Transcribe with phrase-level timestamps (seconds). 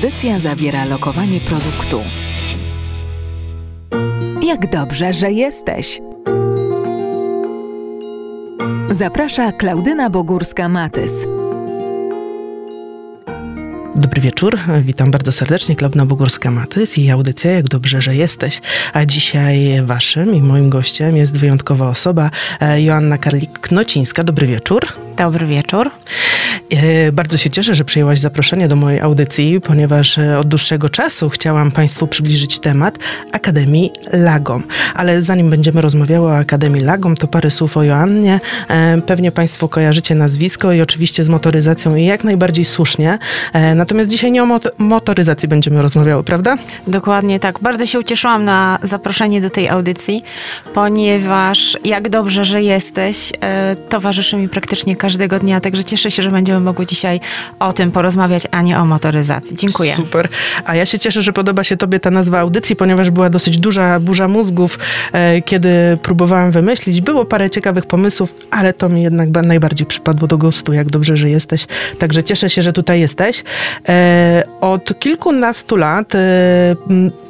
[0.00, 2.00] Audycja zawiera lokowanie produktu.
[4.42, 6.00] Jak dobrze, że jesteś!
[8.90, 11.26] Zaprasza Klaudyna Bogórska-Matys.
[13.96, 18.60] Dobry wieczór, witam bardzo serdecznie, Klaudyna Bogórska-Matys i audycja Jak dobrze, że jesteś.
[18.92, 22.30] A dzisiaj waszym i moim gościem jest wyjątkowa osoba,
[22.60, 24.24] e, Joanna Karlik-Knocińska.
[24.24, 24.86] Dobry wieczór.
[25.16, 25.90] Dobry wieczór.
[26.70, 31.28] E, bardzo się cieszę, że przyjęłaś zaproszenie do mojej audycji, ponieważ e, od dłuższego czasu
[31.28, 32.98] chciałam Państwu przybliżyć temat
[33.32, 34.62] Akademii Lagom.
[34.94, 38.40] Ale zanim będziemy rozmawiały o Akademii Lagom, to parę słów o Joannie.
[38.68, 43.18] E, pewnie Państwo kojarzycie nazwisko i oczywiście z motoryzacją i jak najbardziej słusznie.
[43.74, 46.56] Natomiast dzisiaj nie o mot motoryzacji będziemy rozmawiały, prawda?
[46.86, 47.58] Dokładnie tak.
[47.58, 50.22] Bardzo się ucieszyłam na zaproszenie do tej audycji,
[50.74, 53.32] ponieważ jak dobrze, że jesteś,
[53.88, 57.20] towarzyszy mi praktycznie każdego dnia, także cieszę się, że będziemy mogły dzisiaj
[57.58, 59.56] o tym porozmawiać, a nie o motoryzacji.
[59.56, 59.96] Dziękuję.
[59.96, 60.28] Super.
[60.64, 64.00] A ja się cieszę, że podoba się Tobie ta nazwa audycji, ponieważ była dosyć duża
[64.00, 64.78] burza mózgów,
[65.12, 67.00] e, kiedy próbowałam wymyślić.
[67.00, 70.72] Było parę ciekawych pomysłów, ale to mi jednak najbardziej przypadło do gustu.
[70.72, 71.66] Jak dobrze, że jesteś.
[71.98, 73.44] Także cieszę się, że tutaj jesteś.
[73.88, 76.18] E, od kilkunastu lat e,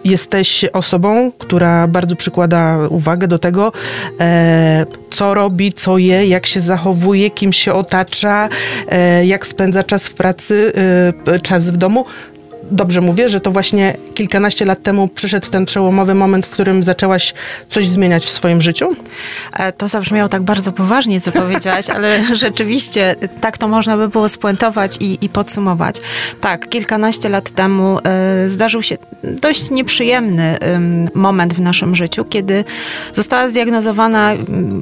[0.04, 3.72] jesteś osobą, która bardzo przykłada uwagę do tego,
[4.20, 8.48] e, co robi, co je, jak się zachowuje, kim się otacza,
[8.88, 10.72] e, jak spędza czas w pracy,
[11.26, 12.04] e, czas w domu
[12.70, 17.34] dobrze mówię, że to właśnie kilkanaście lat temu przyszedł ten przełomowy moment, w którym zaczęłaś
[17.68, 18.96] coś zmieniać w swoim życiu?
[19.52, 24.28] E, to zabrzmiało tak bardzo poważnie, co powiedziałaś, ale rzeczywiście tak to można by było
[24.28, 25.96] spuentować i, i podsumować.
[26.40, 27.98] Tak, kilkanaście lat temu
[28.46, 30.56] y, zdarzył się dość nieprzyjemny
[31.14, 32.64] y, moment w naszym życiu, kiedy
[33.12, 34.32] została zdiagnozowana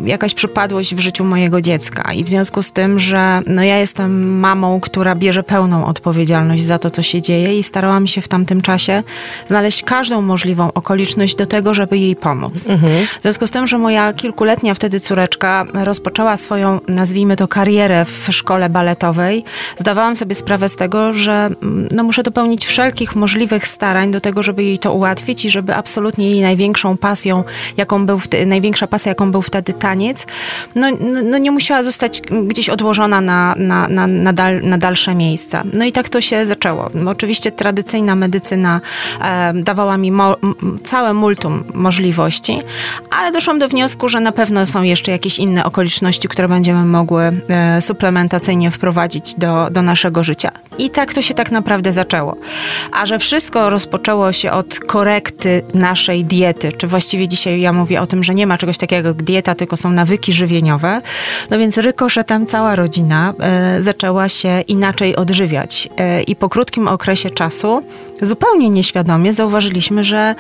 [0.04, 4.38] jakaś przypadłość w życiu mojego dziecka i w związku z tym, że no, ja jestem
[4.40, 8.60] mamą, która bierze pełną odpowiedzialność za to, co się dzieje i starałam się w tamtym
[8.60, 9.02] czasie
[9.46, 12.68] znaleźć każdą możliwą okoliczność do tego, żeby jej pomóc.
[12.68, 13.06] Mhm.
[13.18, 18.28] W związku z tym, że moja kilkuletnia wtedy córeczka rozpoczęła swoją, nazwijmy to, karierę w
[18.30, 19.44] szkole baletowej,
[19.78, 24.42] zdawałam sobie sprawę z tego, że mm, no, muszę dopełnić wszelkich możliwych starań do tego,
[24.42, 27.44] żeby jej to ułatwić i żeby absolutnie jej największą pasją,
[27.76, 30.26] jaką był, największa pasja, jaką był wtedy taniec,
[30.74, 35.14] no, no, no nie musiała zostać gdzieś odłożona na, na, na, na, dal, na dalsze
[35.14, 35.62] miejsca.
[35.72, 36.90] No i tak to się zaczęło.
[37.06, 38.80] Oczywiście tradycyjna medycyna
[39.20, 40.36] e, dawała mi mo,
[40.84, 42.58] całe multum możliwości,
[43.10, 47.22] ale doszłam do wniosku, że na pewno są jeszcze jakieś inne okoliczności, które będziemy mogły
[47.48, 50.50] e, suplementacyjnie wprowadzić do, do naszego życia.
[50.78, 52.36] I tak to się tak naprawdę zaczęło.
[52.92, 58.06] A że wszystko rozpoczęło się od korekty naszej diety, czy właściwie dzisiaj ja mówię o
[58.06, 61.02] tym, że nie ma czegoś takiego jak dieta, tylko są nawyki żywieniowe,
[61.50, 65.88] no więc rykoszetem cała rodzina e, zaczęła się inaczej odżywiać.
[65.98, 67.82] E, I po krótkim okresie czasu czasu,
[68.22, 70.34] zupełnie nieświadomie zauważyliśmy, że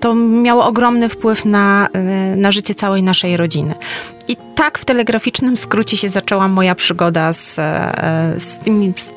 [0.00, 3.74] to miało ogromny wpływ na, e, na życie całej naszej rodziny.
[4.28, 8.58] I tak w telegraficznym skrócie się zaczęła moja przygoda z, e, z,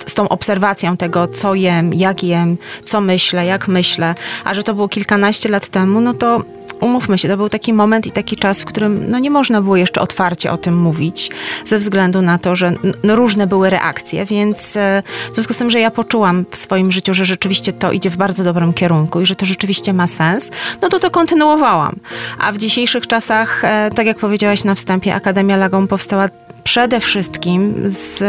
[0.06, 4.16] z, tą obserwacją tego, co jem, jak jem, co myślę, jak myślę.
[4.46, 6.42] A że to było kilkanaście lat temu, no to
[6.86, 9.76] umówmy się, to był taki moment i taki czas, w którym no, nie można było
[9.76, 11.32] jeszcze otwarcie o tym mówić,
[11.66, 12.74] ze względu na to, że
[13.04, 16.92] no, różne były reakcje, więc e, w związku z tym, że ja poczułam w swoim
[16.92, 20.52] życiu, że rzeczywiście to idzie w bardzo dobrym kierunku i że to rzeczywiście ma sens,
[20.82, 21.96] no to to kontynuowałam.
[22.40, 26.30] A w dzisiejszych czasach, e, tak jak powiedziałaś na wstępie, Akademia Lagom powstała
[26.66, 28.20] przede wszystkim z,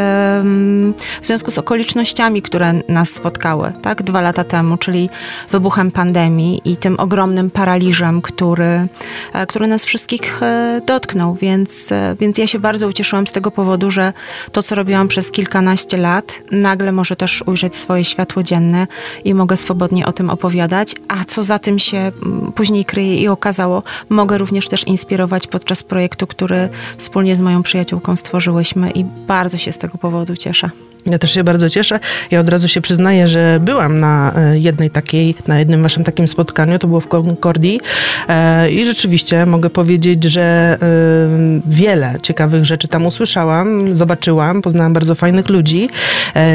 [1.22, 5.10] w związku z okolicznościami, które nas spotkały, tak, dwa lata temu, czyli
[5.50, 12.16] wybuchem pandemii i tym ogromnym paraliżem, który, e, który nas wszystkich e, dotknął, więc, e,
[12.20, 14.12] więc ja się bardzo ucieszyłam z tego powodu, że
[14.52, 18.86] to, co robiłam przez kilkanaście lat, nagle może też ujrzeć swoje światło dzienne
[19.24, 22.12] i mogę swobodnie o tym opowiadać, a co za tym się
[22.54, 28.16] później kryje i okazało, mogę również też inspirować podczas projektu, który wspólnie z moją przyjaciółką
[28.16, 30.70] stworzyłyśmy i bardzo się z tego powodu cieszę.
[31.10, 32.00] Ja też się bardzo cieszę.
[32.30, 36.28] Ja od razu się przyznaję, że byłam na e, jednej takiej, na jednym waszym takim
[36.28, 37.80] spotkaniu, to było w Concordii
[38.28, 40.86] e, i rzeczywiście mogę powiedzieć, że e,
[41.66, 45.88] wiele ciekawych rzeczy tam usłyszałam, zobaczyłam, poznałam bardzo fajnych ludzi.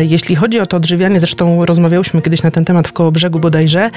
[0.02, 3.90] Jeśli chodzi o to odżywianie, zresztą rozmawiałyśmy kiedyś na ten temat w Kołobrzegu bodajże,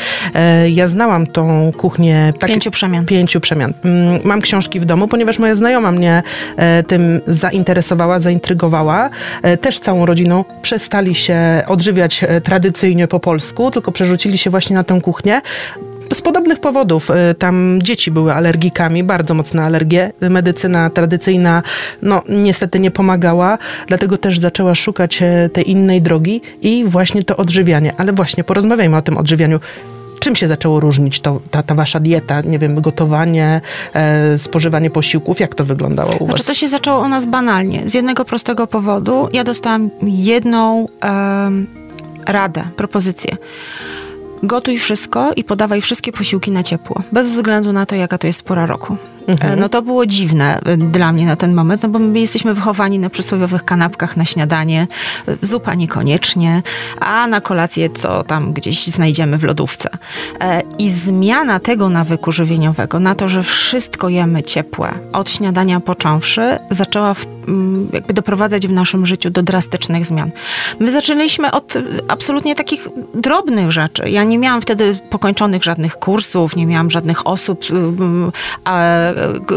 [0.69, 2.33] ja znałam tą kuchnię...
[2.39, 3.05] Tak, pięciu przemian.
[3.05, 3.73] Pięciu przemian.
[3.85, 6.23] Mm, mam książki w domu, ponieważ moja znajoma mnie
[6.87, 9.11] tym zainteresowała, zaintrygowała.
[9.61, 14.85] Też całą rodziną przestali się odżywiać e, tradycyjnie po polsku, tylko przerzucili się właśnie na
[14.85, 15.41] tę kuchnię
[16.15, 17.11] z podobnych powodów.
[17.11, 20.13] Y, Tam dzieci były alergikami, bardzo mocne alergie.
[20.21, 21.63] Medycyna tradycyjna,
[22.03, 27.37] no niestety nie pomagała, dlatego też zaczęła szukać e, tej innej drogi i właśnie to
[27.37, 27.93] odżywianie.
[27.97, 29.61] Ale właśnie porozmawiajmy o tym odżywianiu.
[30.25, 32.41] Czym się zaczęło różnić to, ta, ta wasza dieta?
[32.41, 33.61] Nie wiem, gotowanie,
[33.95, 36.47] e, spożywanie posiłków, jak to wyglądało u Znaczy, was?
[36.47, 37.83] to się zaczęło u nas banalnie.
[37.87, 39.29] Z jednego prostego powodu.
[39.33, 41.67] Ja dostałam jedną em,
[42.27, 43.37] radę, propozycję.
[44.43, 48.43] Gotuj wszystko i podawaj wszystkie posiłki na ciepło, bez względu na to, jaka to jest
[48.43, 48.97] pora roku.
[49.27, 52.55] E, No to było dziwne e, dla mnie na ten moment, no bo my jesteśmy
[52.55, 54.87] wychowani na przysłowiowych kanapkach na śniadanie,
[55.29, 56.63] e, zupa niekoniecznie,
[57.01, 59.89] a na kolację co tam gdzieś znajdziemy w lodówce.
[60.79, 67.15] I zmiana tego nawyku żywieniowego na to, że wszystko jemy ciepłe, od śniadania począwszy, zaczęła
[67.15, 70.31] w, mm, jakby doprowadzać w naszym życiu do drastycznych zmian.
[70.81, 71.75] My zaczęliśmy od
[72.09, 74.11] absolutnie takich drobnych rzeczy.
[74.11, 78.33] Ja nie miałam wtedy pokończonych żadnych kursów, nie miałam żadnych osób, ym,
[78.65, 78.81] a,
[79.14, 79.14] k-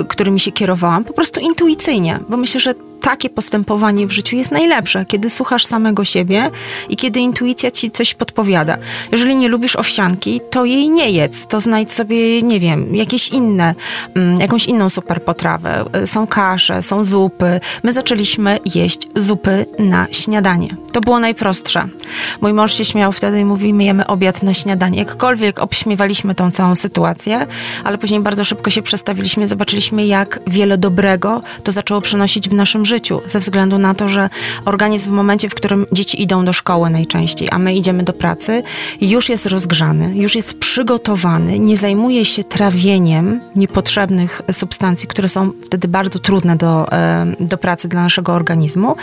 [0.08, 5.06] którymi się kierowałam, po prostu intuicyjnie, bo myślę, że takie postępowanie w życiu jest najlepsze,
[5.06, 6.52] kiedy słuchasz samego siebie
[6.90, 8.78] i kiedy intuicja ci coś podpowiada.
[9.12, 13.76] Jeżeli nie lubisz owsianki, to jej nie jedz, to znajdź sobie, nie wiem, jakieś inne,
[14.16, 15.86] mm, jakąś inną super potrawę.
[16.04, 17.60] Y, Są kasze, są zupy.
[17.84, 20.70] My zaczęliśmy jeść zupy na śniadanie.
[20.94, 21.88] To było najprostsze.
[22.42, 25.00] Mój mąż się śmiał wtedy i mówi, my jemy obiad na śniadanie.
[25.00, 27.48] Jakkolwiek obśmiewaliśmy tą całą sytuację,
[27.84, 32.86] ale później bardzo szybko się przestawiliśmy, zobaczyliśmy, jak wiele dobrego to zaczęło przynosić w naszym
[32.88, 34.30] życiu, ze względu na to, że
[34.66, 38.64] organizm w momencie, w którym dzieci idą do szkoły najczęściej, a my idziemy do pracy,
[39.02, 45.88] już jest rozgrzany, już jest przygotowany, nie zajmuje się trawieniem niepotrzebnych substancji, które są wtedy
[45.88, 46.88] bardzo trudne do,
[47.40, 48.96] do pracy dla naszego organizmu.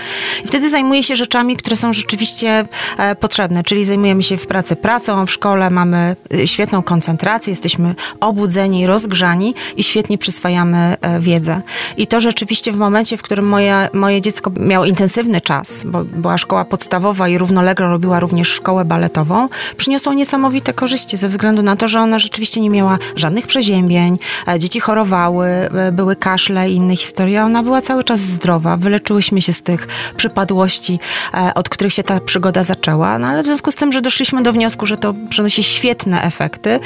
[0.45, 2.65] I wtedy zajmuje się rzeczami, które są rzeczywiście
[2.99, 7.95] e, potrzebne, czyli zajmujemy się w pracy pracą, w szkole mamy e, świetną koncentrację, jesteśmy
[8.21, 11.61] obudzeni, rozgrzani i świetnie przyswajamy e, wiedzę.
[11.97, 16.39] I to rzeczywiście w momencie, w którym moje, moje dziecko miało intensywny czas, bo była
[16.39, 21.89] szkoła podstawowa i równolegle robiła również szkołę baletową, przyniosło niesamowite korzyści ze względu na to,
[21.89, 24.19] że ona rzeczywiście nie miała żadnych przeziębień,
[24.49, 29.43] e, dzieci chorowały, e, były kaszle i inne historie, ona była cały czas zdrowa, wyleczyłyśmy
[29.43, 29.87] się z tych
[30.17, 30.99] przypadłości,
[31.35, 34.43] e, od których się ta przygoda zaczęła, no ale w związku z tym, że doszliśmy
[34.43, 36.81] do wniosku, że to przynosi świetne efekty,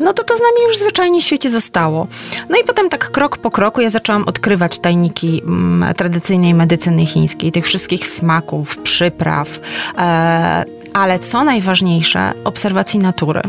[0.00, 2.06] no to to z nami już zwyczajnie w świecie zostało.
[2.48, 5.94] No i potem tak krok po kroku ja zaczęłam odkrywać tajniki mm,
[6.34, 9.60] tradycyjnej medycyny chińskiej, tych wszystkich smaków, przypraw,
[9.98, 13.42] e, ale co najważniejsze, obserwacji natury.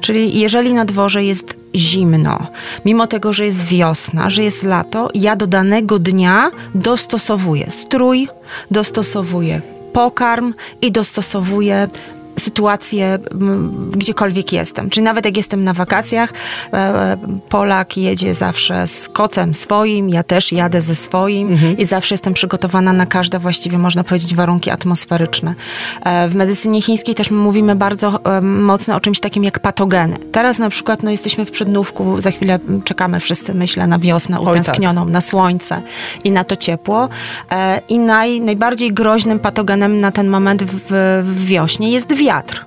[0.00, 2.46] Czyli jeżeli na dworze jest zimno,
[2.84, 8.28] mimo tego, że jest wiosna, że jest lato, ja do danego dnia dostosowuję strój,
[8.70, 9.60] dostosowuję
[9.92, 11.88] pokarm i dostosowuję
[12.38, 13.18] sytuację,
[13.92, 14.90] gdziekolwiek jestem.
[14.90, 16.32] Czyli nawet jak jestem na wakacjach,
[16.72, 17.16] e, e,
[17.48, 22.92] Polak jedzie zawsze z kocem swoim, ja też jadę ze swoim i zawsze jestem przygotowana
[22.92, 25.54] na każde właściwie, można powiedzieć, warunki atmosferyczne.
[26.04, 30.16] E, W medycynie chińskiej też mówimy bardzo mocno o czymś takim jak patogeny.
[30.32, 34.48] Teraz na przykład no, jesteśmy w przednówku, za chwilę czekamy wszyscy, myślę, na wiosnę tak.
[34.48, 35.82] utęsknioną, na słońce
[36.24, 37.08] i na to ciepło.
[37.88, 42.64] I naj, najbardziej groźnym patogenem na ten moment w, w wiośnie jest wiatr.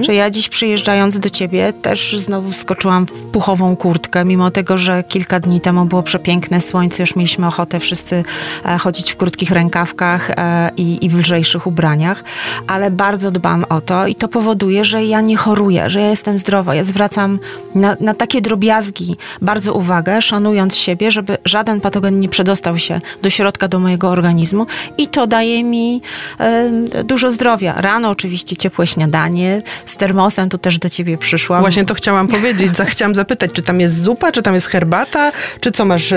[0.00, 5.04] Że ja dziś przyjeżdżając do ciebie też znowu wskoczyłam w puchową kurtkę, mimo tego, że
[5.08, 8.24] kilka dni temu było przepiękne słońce, już mieliśmy ochotę wszyscy
[8.64, 12.24] e, chodzić w krótkich rękawkach e, i, i w lżejszych ubraniach,
[12.66, 16.38] ale bardzo dbam o to i to powoduje, że ja nie choruję, że ja jestem
[16.38, 16.74] zdrowa.
[16.74, 17.38] Ja zwracam
[17.74, 23.30] na, na takie drobiazgi bardzo uwagę, szanując siebie, żeby żaden patogen nie przedostał się do
[23.30, 24.66] środka, do mojego organizmu
[24.98, 26.02] i to daje mi
[26.40, 26.70] e,
[27.04, 27.74] dużo zdrowia.
[27.76, 31.60] Rano oczywiście ciepłe śniadanie, z termosem tu też do ciebie przyszłam.
[31.60, 32.72] Właśnie to chciałam powiedzieć.
[32.94, 36.16] Chciałam zapytać, czy tam jest zupa, czy tam jest herbata, czy co masz e,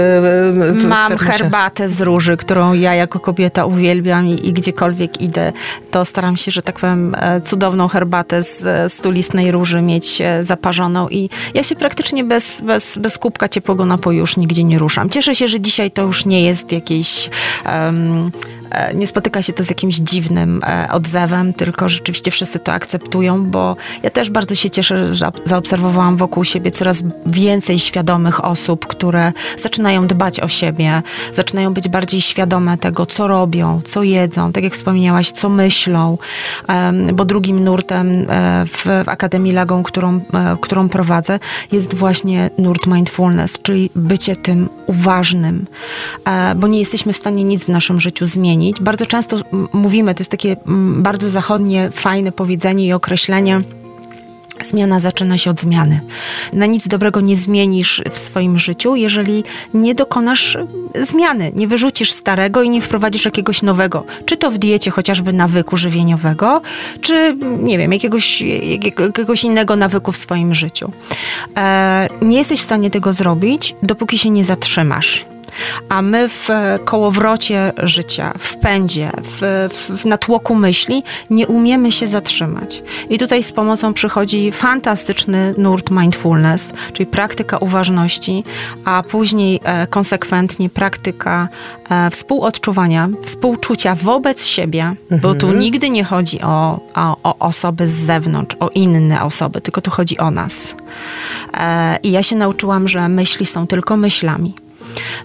[0.74, 1.32] w, Mam termosie?
[1.32, 5.54] herbatę z róży, którą ja jako kobieta uwielbiam i, i gdziekolwiek idę,
[5.92, 10.46] to staram się, że tak powiem, e, cudowną herbatę z e, stulistnej róży mieć e,
[10.46, 15.10] zaparzoną i ja się praktycznie bez, bez, bez kubka ciepłego napoju już nigdzie nie ruszam.
[15.10, 17.30] Cieszę się, że dzisiaj to już nie jest jakiś...
[17.66, 17.94] e,
[18.96, 24.10] nie spotyka się to z jakimś dziwnym odzewem, tylko rzeczywiście wszyscy to akceptują, bo ja
[24.10, 30.08] też bardzo się cieszę, że za- zaobserwowałam wokół siebie coraz więcej świadomych osób, które zaczynają
[30.08, 31.02] dbać o siebie,
[31.34, 36.18] zaczynają być bardziej świadome tego, co robią, co jedzą, tak jak wspomniałaś, co myślą,
[37.14, 41.40] bo drugim nurtem e, w, Akademii Lagą, którą, e, którą prowadzę,
[41.72, 45.66] jest właśnie nurt mindfulness, czyli bycie tym uważnym,
[46.26, 48.82] e, bo nie jesteśmy w stanie nic w naszym życiu zmienić.
[48.82, 49.38] Bardzo często
[49.74, 50.58] mówimy, to jest takie
[50.98, 53.62] bardzo zachodnie, fajne powiedzenie i określenie,
[54.64, 56.00] Zmiana zaczyna się od zmiany.
[56.54, 60.58] Na nic dobrego nie zmienisz w swoim życiu, jeżeli nie dokonasz
[61.10, 64.04] zmiany, nie wyrzucisz starego i nie wprowadzisz jakiegoś nowego.
[64.26, 66.62] Czy to w diecie chociażby nawyku żywieniowego,
[67.02, 70.92] czy nie wiem, jakiegoś, jakiegoś innego nawyku w swoim życiu.
[71.58, 75.26] E, nie jesteś w stanie tego zrobić, dopóki się nie zatrzymasz
[75.90, 76.50] a my w
[76.86, 82.84] kołowrocie życia, w pędzie, w, w, w natłoku myśli nie umiemy się zatrzymać.
[83.10, 88.44] I tutaj z pomocą przychodzi fantastyczny nurt mindfulness, czyli praktyka uważności,
[88.86, 91.50] a później e, konsekwentnie praktyka
[91.90, 95.22] e, współodczuwania, współczucia wobec siebie, mhm.
[95.22, 95.60] bo tu mhm.
[95.60, 100.18] nigdy nie chodzi o, o, o, osoby z zewnątrz, o inne osoby, tylko tu chodzi
[100.18, 100.76] o nas.
[101.54, 104.67] E, I ja się nauczyłam, że myśli są tylko myślami.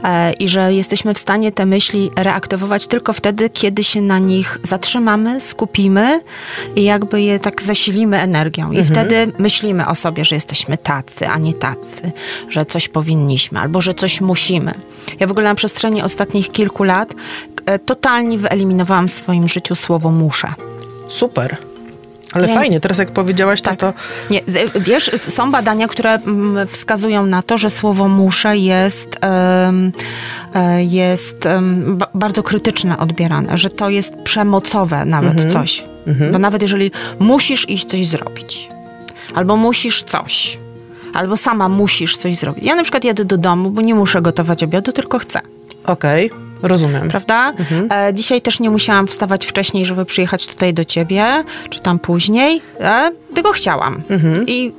[0.04, 4.58] E, i że jesteśmy w stanie te myśli reaktywować tylko wtedy, kiedy się na nich
[4.62, 6.20] zatrzymamy, skupimy
[6.76, 8.72] i jakby je tak zasilimy energią.
[8.72, 8.84] I mhm.
[8.86, 12.12] wtedy myślimy o sobie, że jesteśmy tacy, a nie tacy,
[12.48, 14.74] że coś powinniśmy albo że coś musimy.
[15.20, 17.14] Ja w ogóle na przestrzeni ostatnich kilku lat
[17.66, 20.54] e, totalnie wyeliminowałam w swoim życiu słowo muszę.
[21.08, 21.71] Super.
[22.32, 22.54] Ale nie.
[22.54, 23.80] fajnie, teraz jak powiedziałaś, tak.
[23.80, 23.92] to...
[24.30, 24.40] Nie,
[24.74, 29.18] wiesz, są badania, które mm, wskazują na to, że słowo muszę jest,
[29.66, 29.92] um,
[30.78, 31.48] jest
[32.14, 35.50] bardzo krytyczne odbierane, że to jest przemocowe nawet mhm.
[35.50, 35.84] coś.
[36.06, 36.32] Mhm.
[36.32, 38.68] Bo nawet jeżeli musisz iść coś zrobić,
[39.34, 40.58] albo musisz coś,
[41.14, 42.64] albo sama musisz coś zrobić.
[42.64, 45.40] Ja na przykład jadę do domu, bo nie muszę gotować obiadu, tylko chcę.
[45.84, 46.26] Okej.
[46.26, 46.51] Okay.
[46.62, 47.08] Rozumiem.
[47.08, 47.52] Prawda?
[47.58, 48.08] Mhm.
[48.08, 52.62] E, dzisiaj też nie musiałam wstawać wcześniej, żeby przyjechać tutaj do ciebie, czy tam później,
[52.80, 54.02] e, tylko chciałam.
[54.10, 54.44] Mhm.
[54.46, 54.72] I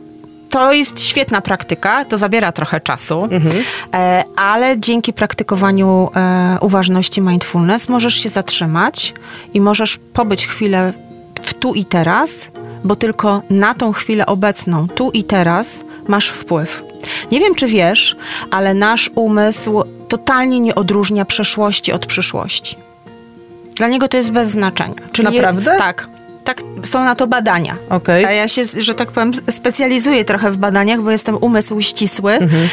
[0.50, 3.64] to jest świetna praktyka, to zabiera trochę czasu, mhm.
[3.94, 9.14] e, ale dzięki praktykowaniu e, uważności mindfulness możesz się zatrzymać
[9.54, 10.94] i możesz pobyć chwilę
[11.42, 12.48] w tu i teraz,
[12.84, 16.84] bo tylko na tą chwilę obecną, tu i teraz, masz wpływ.
[17.32, 18.16] Nie wiem, czy wiesz,
[18.52, 19.84] ale nasz umysł
[20.18, 22.76] totalnie nie odróżnia przeszłości od przyszłości.
[23.76, 24.96] Dla niego to jest bez znaczenia.
[25.12, 25.72] Czyli Naprawdę?
[25.72, 26.08] Je, tak
[26.44, 27.76] tak, są na to badania.
[27.90, 28.28] Okay.
[28.28, 32.68] A ja się, że tak powiem, specjalizuję trochę w badaniach, bo jestem umysł ścisły mhm.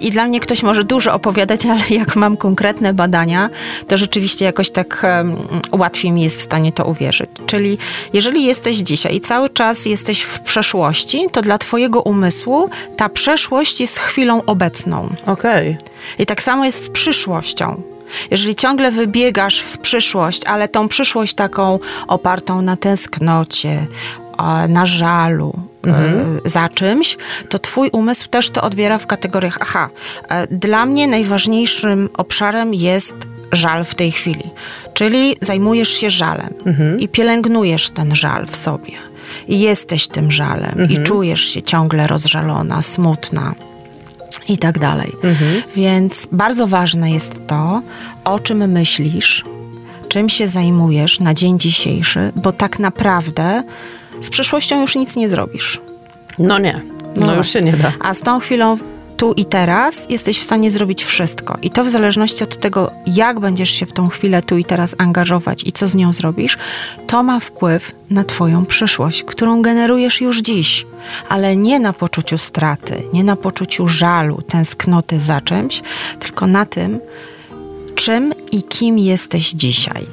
[0.00, 3.50] i dla mnie ktoś może dużo opowiadać, ale jak mam konkretne badania,
[3.88, 5.36] to rzeczywiście jakoś tak um,
[5.72, 7.30] łatwiej mi jest w stanie to uwierzyć.
[7.46, 7.78] Czyli
[8.12, 13.80] jeżeli jesteś dzisiaj i cały czas jesteś w przeszłości, to dla twojego umysłu ta przeszłość
[13.80, 15.08] jest chwilą obecną.
[15.26, 15.70] Okej.
[15.70, 15.92] Okay.
[16.18, 17.82] I tak samo jest z przyszłością.
[18.30, 21.78] Jeżeli ciągle wybiegasz w przyszłość, ale tą przyszłość taką
[22.08, 23.86] opartą na tęsknocie,
[24.68, 25.52] na żalu
[25.84, 26.40] mhm.
[26.44, 27.16] za czymś,
[27.48, 29.90] to twój umysł też to odbiera w kategoriach aha,
[30.28, 33.14] e, dla mnie najważniejszym obszarem jest
[33.52, 34.50] żal w tej chwili.
[34.94, 37.00] Czyli zajmujesz się żalem mhm.
[37.00, 38.92] i pielęgnujesz ten żal w sobie.
[39.48, 40.90] I jesteś tym żalem mhm.
[40.90, 43.54] i czujesz się ciągle rozżalona, smutna
[44.48, 45.12] i tak dalej.
[45.22, 45.62] Mhm.
[45.76, 47.82] Więc bardzo ważne jest to,
[48.24, 49.44] o czym myślisz,
[50.08, 53.62] czym się zajmujesz na dzień dzisiejszy, bo tak naprawdę
[54.20, 55.80] z przeszłością już nic nie zrobisz.
[56.38, 56.80] No nie.
[57.16, 57.92] No, no już się nie da.
[58.00, 58.78] A z tą chwilą
[59.22, 61.56] tu i teraz jesteś w stanie zrobić wszystko.
[61.62, 64.94] I to w zależności od tego, jak będziesz się w tą chwilę tu i teraz
[64.98, 66.58] angażować i co z nią zrobisz,
[67.06, 70.86] to ma wpływ na Twoją przyszłość, którą generujesz już dziś.
[71.28, 75.82] Ale nie na poczuciu straty, nie na poczuciu żalu, tęsknoty za czymś,
[76.20, 77.00] tylko na tym,
[77.94, 80.06] czym i kim jesteś dzisiaj.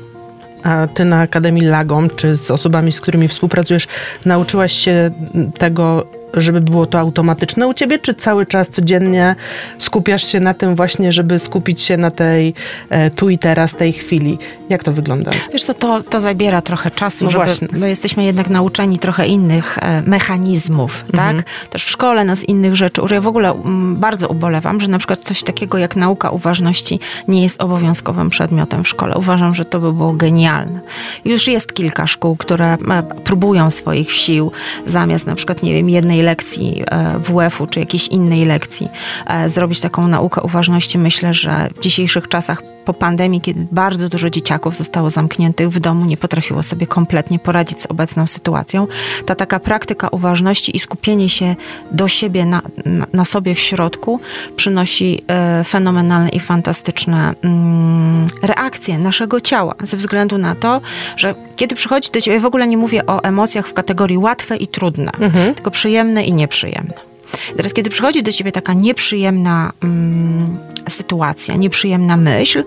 [0.64, 3.88] A ty na Akademii Lagom, czy z osobami, z którymi współpracujesz,
[4.26, 5.12] nauczyłaś się
[5.58, 9.36] tego, żeby było to automatyczne u ciebie, czy cały czas codziennie
[9.80, 12.54] skupiasz się na tym właśnie, żeby skupić się na tej
[12.90, 14.38] e, tu i teraz, tej chwili?
[14.70, 15.32] Jak to wygląda?
[15.54, 17.68] Wiesz co, to, to zabiera trochę czasu, no żeby, właśnie.
[17.72, 21.38] bo jesteśmy jednak nauczeni trochę innych e, mechanizmów, mhm.
[21.38, 21.46] tak?
[21.70, 23.02] Też w szkole nas innych rzeczy.
[23.12, 23.54] Ja w ogóle
[23.94, 28.88] bardzo ubolewam, że na przykład coś takiego jak nauka uważności nie jest obowiązkowym przedmiotem w
[28.88, 29.16] szkole.
[29.18, 30.80] Uważam, że to by było genialne.
[31.26, 32.78] Już jest kilka szkół, które e,
[33.24, 34.52] próbują swoich sił
[34.86, 38.90] zamiast na przykład, nie wiem, jednej lekcji e, WF-u czy jakiejś innej lekcji
[39.28, 40.98] e, zrobić taką naukę uważności.
[40.98, 46.06] Myślę, że w dzisiejszych czasach po pandemii, kiedy bardzo dużo dzieciaków zostało zamkniętych w domu,
[46.06, 48.88] nie potrafiło sobie kompletnie poradzić z obecną sytuacją,
[49.26, 51.56] ta taka praktyka uważności i skupienie się
[51.92, 54.20] do siebie, na, na, na sobie w środku,
[54.56, 60.82] przynosi e, fenomenalne i fantastyczne mm, reakcje naszego ciała, ze względu na to,
[61.18, 64.68] że kiedy przychodzi do ciebie, w ogóle nie mówię o emocjach w kategorii łatwe i
[64.68, 65.56] trudne, mhm.
[65.56, 67.09] tylko przyjemne i nieprzyjemne.
[67.58, 70.58] Teraz, kiedy przychodzi do ciebie taka nieprzyjemna mm,
[70.90, 72.64] sytuacja, nieprzyjemna myśl,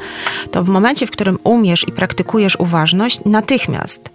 [0.50, 4.10] to w momencie, w którym umiesz i praktykujesz uważność, natychmiast,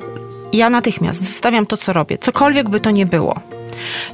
[0.54, 3.39] ja natychmiast zostawiam to, co robię, cokolwiek by to nie było.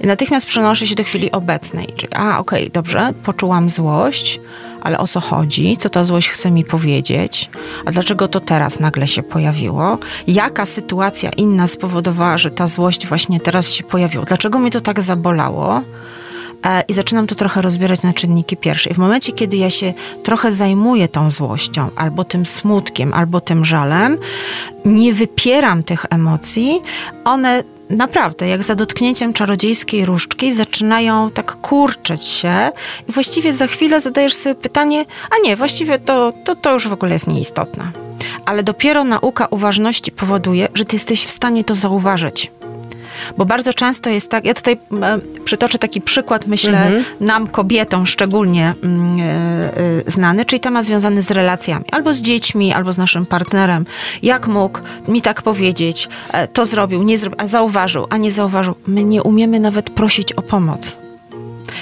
[0.03, 1.87] Natychmiast przenoszę się do chwili obecnej.
[1.95, 4.39] Czyli, a, okej, okay, dobrze, poczułam złość,
[4.81, 5.77] ale o co chodzi?
[5.77, 7.49] Co ta złość chce mi powiedzieć?
[7.85, 9.97] A dlaczego to teraz nagle się pojawiło?
[10.27, 14.25] Jaka sytuacja inna spowodowała, że ta złość właśnie teraz się pojawiła?
[14.25, 15.81] Dlaczego mnie to tak zabolało?
[16.65, 18.89] E, I zaczynam to trochę rozbierać na czynniki pierwsze.
[18.89, 19.93] I w momencie, kiedy ja się
[20.23, 24.17] trochę zajmuję tą złością, albo tym smutkiem, albo tym żalem,
[24.85, 26.81] nie wypieram tych emocji,
[27.25, 32.71] one naprawdę, jak za dotknięciem czarodziejskiej różdżki, zaczynają tak kurczyć się
[33.09, 36.93] i właściwie za chwilę zadajesz sobie pytanie, a nie, właściwie to, to, to już w
[36.93, 37.91] ogóle jest nieistotne.
[38.45, 42.51] Ale dopiero nauka uważności powoduje, że ty jesteś w stanie to zauważyć.
[43.37, 47.03] Bo bardzo często jest tak, ja tutaj e, przytoczę taki przykład, myślę, mhm.
[47.19, 49.23] nam kobietom szczególnie mm, e,
[50.07, 53.85] e, znany, czyli temat związany z relacjami, albo z dziećmi, albo z naszym partnerem.
[54.23, 56.09] Jak mógł mi tak powiedzieć,
[56.53, 58.75] to zrobił, nie zrobił, a zauważył, a nie zauważył.
[58.87, 60.97] My nie umiemy nawet prosić o pomoc.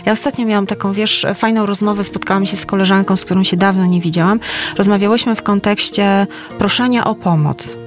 [0.05, 3.85] Ja ostatnio miałam taką, wiesz, fajną rozmowę, spotkałam się z koleżanką, z którą się dawno
[3.85, 4.39] nie widziałam.
[4.77, 7.77] Rozmawiałyśmy w kontekście proszenia o pomoc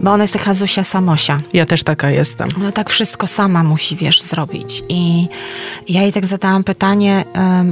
[0.00, 1.38] bo ona jest taka Zosia Samosia.
[1.52, 2.48] Ja też taka jestem.
[2.58, 4.82] No tak wszystko sama musi, wiesz, zrobić.
[4.88, 5.28] I
[5.88, 7.24] ja jej tak zadałam pytanie,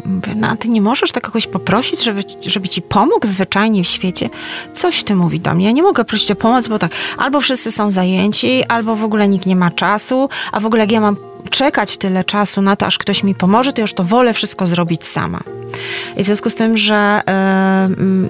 [0.05, 3.89] mówię, no a ty nie możesz tak kogoś poprosić, żeby, żeby ci pomógł zwyczajnie w
[3.89, 4.31] świecie?
[4.75, 5.65] Coś ty mówi do mnie.
[5.65, 9.29] Ja nie mogę prosić o pomoc, bo tak, albo wszyscy są zajęci, albo w ogóle
[9.29, 12.87] nikt nie ma czasu, a w ogóle jak ja mam czekać tyle czasu na to,
[12.87, 15.41] aż ktoś mi pomoże, to już to wolę wszystko zrobić sama.
[16.17, 17.23] I w związku z tym, że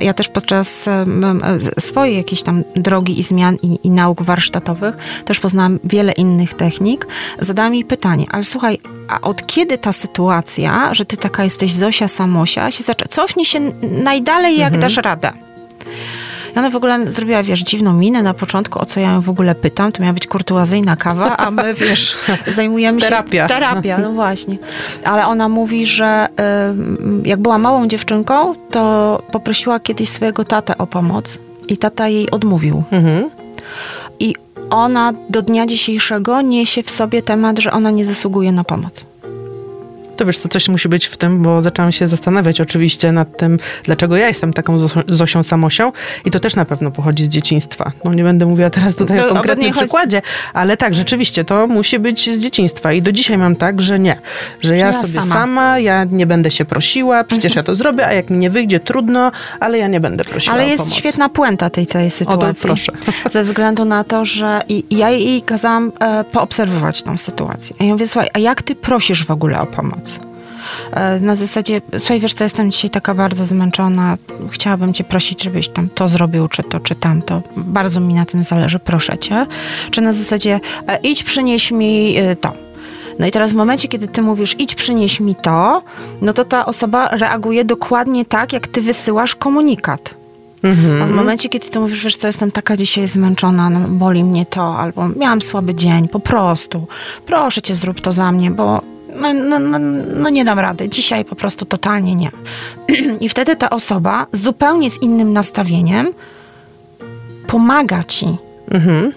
[0.01, 4.97] y, ja też podczas y, swojej jakiejś tam drogi i zmian i, i, nauk warsztatowych
[5.25, 7.07] też poznałam wiele innych technik,
[7.39, 12.09] zadałam jej pytanie, ale słuchaj, a od kiedy ta sytuacja, że ty taka jesteś Zosia
[12.09, 13.09] Samosia, się zaczęła?
[13.09, 13.61] Cofnij się
[14.03, 14.81] najdalej, jak mhm.
[14.81, 15.33] dasz radę.
[16.57, 19.31] I ona w ogóle zrobiła, wiesz, dziwną minę na początku, o co ja ją w
[19.31, 19.93] ogóle pytam.
[19.93, 22.17] To miała być kurtuazyjna kawa, a my, wiesz,
[22.55, 23.07] zajmujemy się...
[23.07, 23.47] Terapia.
[23.47, 24.57] Terapia, no właśnie.
[25.05, 26.29] Ale ona mówi, że
[27.25, 32.83] jak była małą dziewczynką, to poprosiła kiedyś swojego tatę o pomoc i tata jej odmówił.
[32.93, 33.31] Mhm.
[34.21, 34.35] I
[34.71, 39.05] ona do dnia dzisiejszego niesie w sobie temat, że ona nie zasługuje na pomoc
[40.17, 43.59] to wiesz co, coś musi być w tym, bo zaczęłam się zastanawiać oczywiście nad tym,
[43.85, 44.77] dlaczego ja jestem taką
[45.09, 45.93] Zosią Samosią
[46.25, 47.93] i to też na pewno pochodzi z dzieciństwa.
[48.05, 52.31] No nie będę mówiła teraz tutaj o konkretnym przykładzie, ale tak, rzeczywiście to musi być
[52.35, 54.17] z dzieciństwa i do dzisiaj mam tak, że nie,
[54.61, 55.35] że ja, ja sobie sama.
[55.35, 55.79] sama.
[55.79, 57.59] ja nie będę się prosiła, przecież mhm.
[57.59, 60.69] ja to zrobię, a jak mi nie wyjdzie, trudno, ale ja nie będę prosiła Ale
[60.69, 62.71] jest świetna puenta tej całej sytuacji.
[62.71, 62.93] O, proszę.
[63.31, 67.77] Ze względu na to, że i, ja jej kazałam e, poobserwować tą sytuację.
[67.81, 70.06] I ja mówię, słuchaj, a jak ty prosisz w ogóle o pomoc?
[70.93, 74.17] E, na zasadzie, słuchaj, wiesz co, jestem dzisiaj taka bardzo zmęczona,
[74.51, 77.43] chciałabym cię prosić, żebyś tam to zrobił, czy to, czy tamto.
[77.57, 79.47] Bardzo mi na tym zależy, proszę cię.
[79.91, 82.53] Czy na zasadzie, e, idź przynieś mi e, to.
[83.19, 85.83] No i teraz w momencie, kiedy ty mówisz, idź przynieś mi to,
[86.23, 90.15] no to ta osoba reaguje dokładnie tak, jak ty wysyłasz komunikat.
[90.63, 91.03] Mhm.
[91.03, 94.47] A w momencie, kiedy ty mówisz, wiesz co, jestem taka dzisiaj zmęczona, no, boli mnie
[94.47, 96.87] to, albo miałam słaby dzień, po prostu,
[97.27, 98.81] proszę cię, zrób to za mnie, bo
[99.21, 99.79] no, no, no,
[100.17, 102.31] no, nie dam rady, dzisiaj po prostu totalnie nie.
[103.21, 106.13] I wtedy ta osoba zupełnie z innym nastawieniem
[107.47, 108.27] pomaga ci.
[108.71, 109.13] Mhm.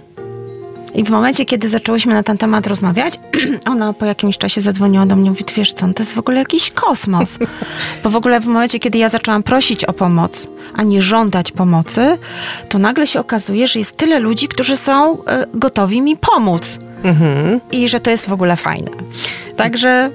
[0.95, 3.19] I w momencie, kiedy zaczęłyśmy na ten temat rozmawiać,
[3.71, 6.37] ona po jakimś czasie zadzwoniła do mnie i mówi, wiesz co, to jest w ogóle
[6.37, 7.37] jakiś kosmos.
[8.03, 12.17] Bo w ogóle w momencie, kiedy ja zaczęłam prosić o pomoc, a nie żądać pomocy,
[12.69, 15.17] to nagle się okazuje, że jest tyle ludzi, którzy są y,
[15.53, 16.79] gotowi mi pomóc.
[17.03, 17.59] Mhm.
[17.71, 18.91] I że to jest w ogóle fajne.
[19.55, 20.09] Także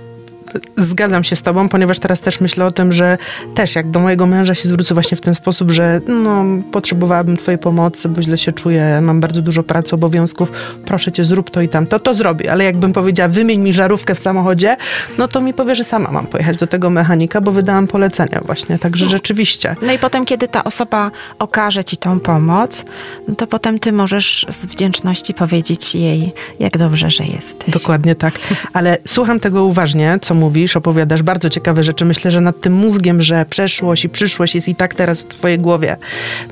[0.76, 3.18] zgadzam się z tobą, ponieważ teraz też myślę o tym, że
[3.54, 7.58] też jak do mojego męża się zwrócę właśnie w ten sposób, że no, potrzebowałabym twojej
[7.58, 10.52] pomocy, bo źle się czuję, mam bardzo dużo pracy, obowiązków,
[10.84, 14.18] proszę cię, zrób to i tamto, to zrobię, ale jakbym powiedziała, wymień mi żarówkę w
[14.18, 14.76] samochodzie,
[15.18, 18.78] no to mi powie, że sama mam pojechać do tego mechanika, bo wydałam polecenia właśnie,
[18.78, 19.10] także no.
[19.10, 19.76] rzeczywiście.
[19.82, 22.84] No i potem, kiedy ta osoba okaże ci tą pomoc,
[23.28, 27.70] no to potem ty możesz z wdzięczności powiedzieć jej, jak dobrze, że jesteś.
[27.70, 28.34] Dokładnie tak,
[28.72, 32.04] ale słucham tego uważnie, co mówisz, opowiadasz bardzo ciekawe rzeczy.
[32.04, 35.58] Myślę, że nad tym mózgiem, że przeszłość i przyszłość jest i tak teraz w twojej
[35.58, 35.96] głowie.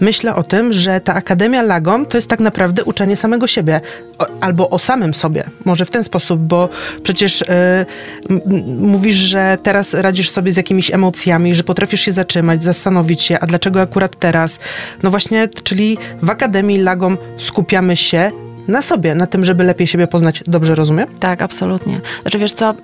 [0.01, 3.81] Myślę o tym, że ta Akademia Lagom to jest tak naprawdę uczenie samego siebie.
[4.19, 5.45] O, albo o samym sobie.
[5.65, 6.69] Może w ten sposób, bo
[7.03, 7.45] przecież
[8.29, 8.37] yy,
[8.79, 13.47] mówisz, że teraz radzisz sobie z jakimiś emocjami, że potrafisz się zatrzymać, zastanowić się, a
[13.47, 14.59] dlaczego akurat teraz?
[15.03, 18.31] No właśnie, czyli w Akademii Lagom skupiamy się
[18.69, 20.45] na sobie, na tym, żeby lepiej siebie poznać.
[20.47, 21.09] Dobrze rozumiem?
[21.21, 22.01] Tak, absolutnie.
[22.23, 22.75] Znaczy wiesz co,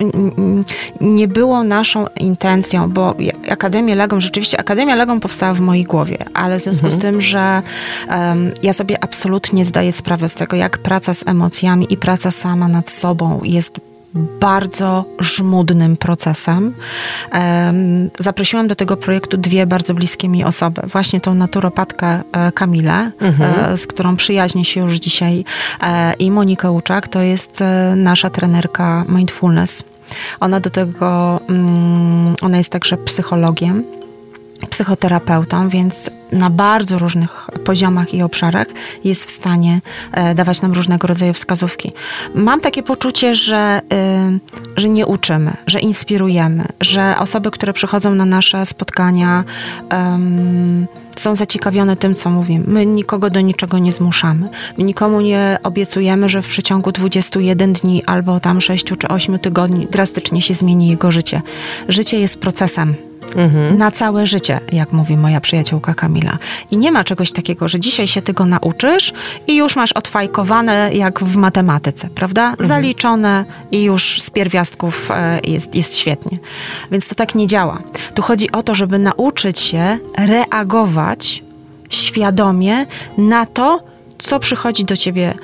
[1.00, 3.14] nie było naszą intencją, bo
[3.50, 7.00] Akademia Legom, rzeczywiście Akademia Legom powstała w mojej głowie, ale w związku mhm.
[7.00, 7.62] z tym, że
[8.08, 12.68] um, ja sobie absolutnie zdaję sprawę z tego, jak praca z emocjami i praca sama
[12.68, 13.80] nad sobą jest
[14.14, 16.74] bardzo żmudnym procesem.
[17.30, 20.82] Em, Zaprosiłam do tego projektu dwie bardzo bliskie mi osoby.
[20.86, 25.44] Właśnie tą naturopatkę e, Kamilę, e, z którą przyjaźnię się już dzisiaj
[25.82, 27.62] e, i Monikę Łuczak, to jest
[27.96, 29.84] nasza trenerka mindfulness.
[30.40, 33.84] Ona do tego, mm, ona jest także psychologiem,
[34.70, 38.66] psychoterapeutą, więc na bardzo różnych poziomach i obszarach
[39.04, 39.80] jest w stanie
[40.12, 41.92] e, dawać nam różnego rodzaju wskazówki.
[42.34, 43.80] Mam takie poczucie, że,
[44.76, 49.44] y, że nie uczymy, że inspirujemy, że osoby, które przychodzą na nasze spotkania,
[49.90, 50.86] em,
[51.16, 52.64] są zaciekawione tym, co mówimy.
[52.68, 54.48] My nikogo do niczego nie zmuszamy.
[54.78, 59.86] My nikomu nie obiecujemy, że w przeciągu 21 dni albo tam 6 czy 8 tygodni
[59.90, 61.42] drastycznie się zmieni jego życie.
[61.88, 63.07] Życie jest procesem.
[63.78, 66.38] Na całe życie, jak mówi moja przyjaciółka Kamila.
[66.70, 69.12] I nie ma czegoś takiego, że dzisiaj się tego nauczysz
[69.46, 72.54] i już masz odfajkowane jak w matematyce, prawda?
[72.60, 76.38] Zaliczone i już z pierwiastków e, jest, jest świetnie.
[76.90, 77.78] Więc to tak nie działa.
[78.14, 81.42] Tu chodzi o to, żeby nauczyć się reagować
[81.88, 82.86] świadomie
[83.18, 83.82] na to,
[84.18, 85.34] co przychodzi do ciebie,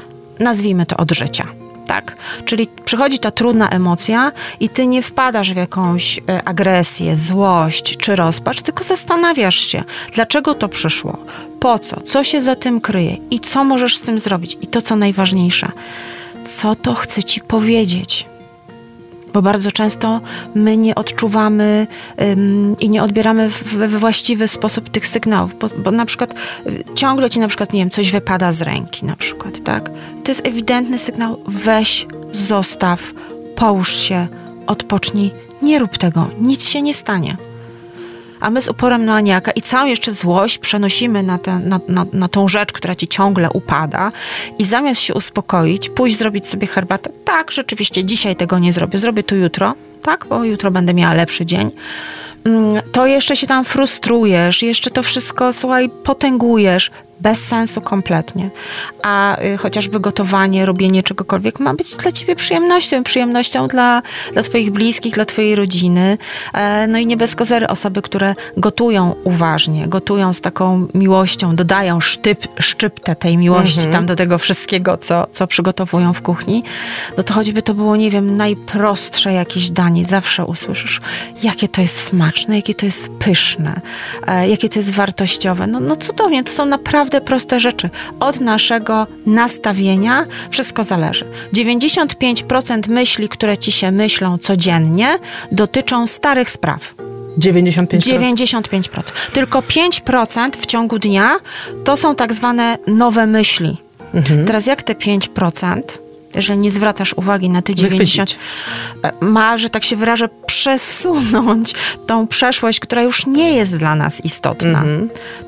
[0.40, 1.63] nazwijmy to od życia.
[1.86, 2.16] Tak?
[2.44, 8.16] Czyli przychodzi ta trudna emocja i ty nie wpadasz w jakąś e, agresję, złość czy
[8.16, 11.18] rozpacz, tylko zastanawiasz się, dlaczego to przyszło,
[11.60, 14.58] po co, co się za tym kryje i co możesz z tym zrobić.
[14.60, 15.72] I to, co najważniejsze,
[16.44, 18.26] co to chce ci powiedzieć
[19.34, 20.20] bo bardzo często
[20.54, 21.86] my nie odczuwamy
[22.22, 26.34] ym, i nie odbieramy we właściwy sposób tych sygnałów, bo, bo na przykład
[26.66, 29.90] y, ciągle ci na przykład, nie wiem, coś wypada z ręki na przykład, tak?
[30.24, 33.12] To jest ewidentny sygnał, weź, zostaw,
[33.56, 34.28] połóż się,
[34.66, 35.30] odpocznij,
[35.62, 37.36] nie rób tego, nic się nie stanie.
[38.44, 42.28] A my z uporem maniaka i całą jeszcze złość przenosimy na, tę na, na, na
[42.28, 44.12] tą rzecz, która ci ciągle upada.
[44.58, 49.22] I zamiast się uspokoić, pójść zrobić sobie herbatę, tak, rzeczywiście dzisiaj tego nie zrobię, zrobię
[49.22, 51.70] to jutro, tak, bo jutro będę miała lepszy dzień,
[52.44, 58.50] mm, to jeszcze się tam frustrujesz, jeszcze to wszystko, słuchaj, potęgujesz, bez sensu kompletnie.
[59.02, 64.70] A y, chociażby gotowanie, robienie czegokolwiek ma być dla ciebie przyjemnością, przyjemnością dla, dla twoich
[64.70, 66.18] bliskich, dla twojej rodziny.
[66.54, 72.00] E, no i nie bez kozery osoby, które gotują uważnie, gotują z taką miłością, dodają
[72.00, 76.62] sztyp, szczyptę tej miłości tam do tego wszystkiego, co, co przygotowują w kuchni,
[77.16, 81.00] no to choćby to było, nie wiem, najprostsze jakieś danie, zawsze usłyszysz,
[81.42, 83.80] jakie to jest smaczne, jakie to jest pyszne,
[84.26, 85.66] e, jakie to jest wartościowe.
[85.66, 87.90] No, no cudownie, to są naprawdę proste rzeczy.
[88.20, 91.24] Od naszego nastawienia wszystko zależy.
[91.54, 95.18] 95% myśli, które ci się myślą codziennie,
[95.52, 96.94] dotyczą starych spraw.
[97.38, 97.86] 95%.
[97.86, 99.12] 95%.
[99.32, 101.36] Tylko 5% w ciągu dnia
[101.84, 103.76] to są tak zwane nowe myśli.
[104.46, 105.80] Teraz jak te 5%,
[106.34, 108.38] jeżeli nie zwracasz uwagi na te 90,
[109.04, 111.74] e, ma, że tak się wyrażę, przesunąć
[112.06, 114.84] tą przeszłość, która już nie jest dla nas istotna.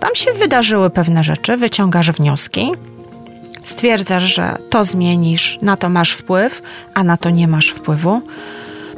[0.00, 2.72] Tam się wydarzyły pewne rzeczy, wyciągasz wnioski,
[3.64, 6.62] stwierdzasz, że to zmienisz, na to masz wpływ,
[6.94, 8.22] a na to nie masz wpływu.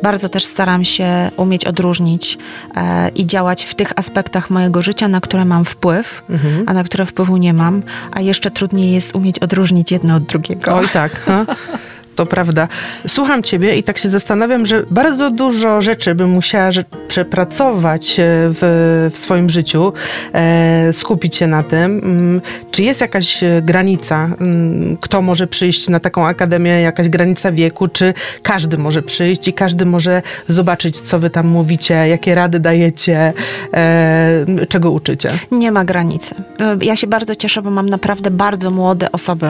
[0.03, 2.39] Bardzo też staram się umieć odróżnić
[2.77, 6.23] e, i działać w tych aspektach mojego życia, na które mam wpływ,
[6.67, 7.83] a na które wpływu nie mam,
[8.13, 10.77] a jeszcze trudniej jest umieć odróżnić jedno od drugiego.
[10.77, 11.47] Oj tak, ha?
[12.19, 12.69] to prawda.
[13.09, 16.71] Słucham ciebie i tak się zastanawiam, że bardzo dużo rzeczy bym musiała
[17.09, 19.93] przepracować e, w, w swoim życiu,
[20.35, 21.99] e, skupić się na tym.
[21.99, 27.53] Mm, Czy jest jakaś e, granica, mm, kto może przyjść na taką akademię, jakaś granica
[27.53, 32.61] wieku, czy każdy może przyjść i każdy może zobaczyć, co wy tam mówicie, jakie rady
[32.61, 33.33] dajecie,
[33.75, 35.31] e, czego uczycie?
[35.51, 36.35] Nie ma granicy.
[36.61, 39.47] E, Ja się bardzo cieszę, bo mam naprawdę bardzo młode osoby.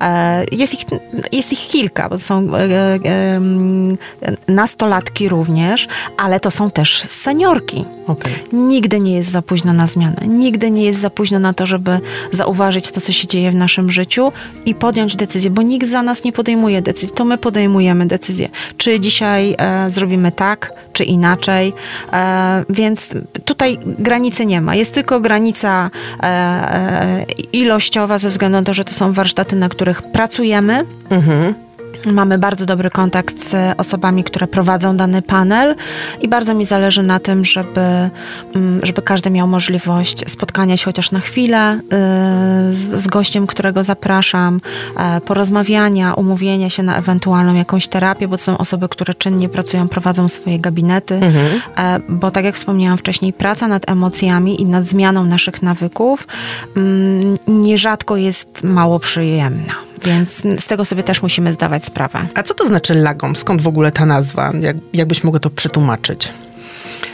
[0.00, 0.80] E, Jest, ich,
[1.32, 3.98] jest ich kilka, bo to są e, e, em,
[4.48, 7.84] nastolatki również, ale to są też seniorki.
[8.06, 8.34] Okej.
[8.52, 10.26] Nigdy nie jest za późno na zmianę.
[10.26, 12.00] Nigdy nie jest za późno na to, żeby
[12.32, 14.32] zauważyć to, co się dzieje w naszym życiu
[14.66, 17.14] i podjąć decyzję, bo nikt za nas nie podejmuje decyzji.
[17.14, 18.48] To my podejmujemy decyzję.
[18.76, 21.72] Czy dzisiaj e, zrobimy tak, czy inaczej.
[22.12, 23.10] E, więc
[23.44, 24.74] tutaj granicy nie ma.
[24.74, 25.90] Jest tylko granica
[26.22, 30.84] e, e, ilościowa ze względu na to, że to są warsztaty, na których pracujemy.
[32.06, 35.74] Mamy bardzo dobry kontakt z osobami, które prowadzą dany panel
[36.20, 37.80] i bardzo mi zależy na tym, żeby,
[38.54, 41.78] mm, żeby każdy miał możliwość spotkania się chociaż na chwilę y,
[42.74, 44.60] z, z gościem, którego zapraszam,
[44.96, 49.88] e, porozmawiania, umówienia się na ewentualną jakąś terapię, bo to są osoby, które czynnie pracują,
[49.88, 51.20] prowadzą swoje gabinety,
[51.78, 56.26] E, bo tak jak wspomniałam wcześniej, praca nad emocjami i nad zmianą naszych nawyków
[56.76, 59.91] mm, nierzadko jest mało przyjemna.
[60.04, 62.18] Więc z tego sobie też musimy zdawać sprawę.
[62.34, 63.36] A co to znaczy lagom?
[63.36, 64.52] Skąd w ogóle ta nazwa?
[64.60, 66.32] Jak, jakbyś mogła to przetłumaczyć?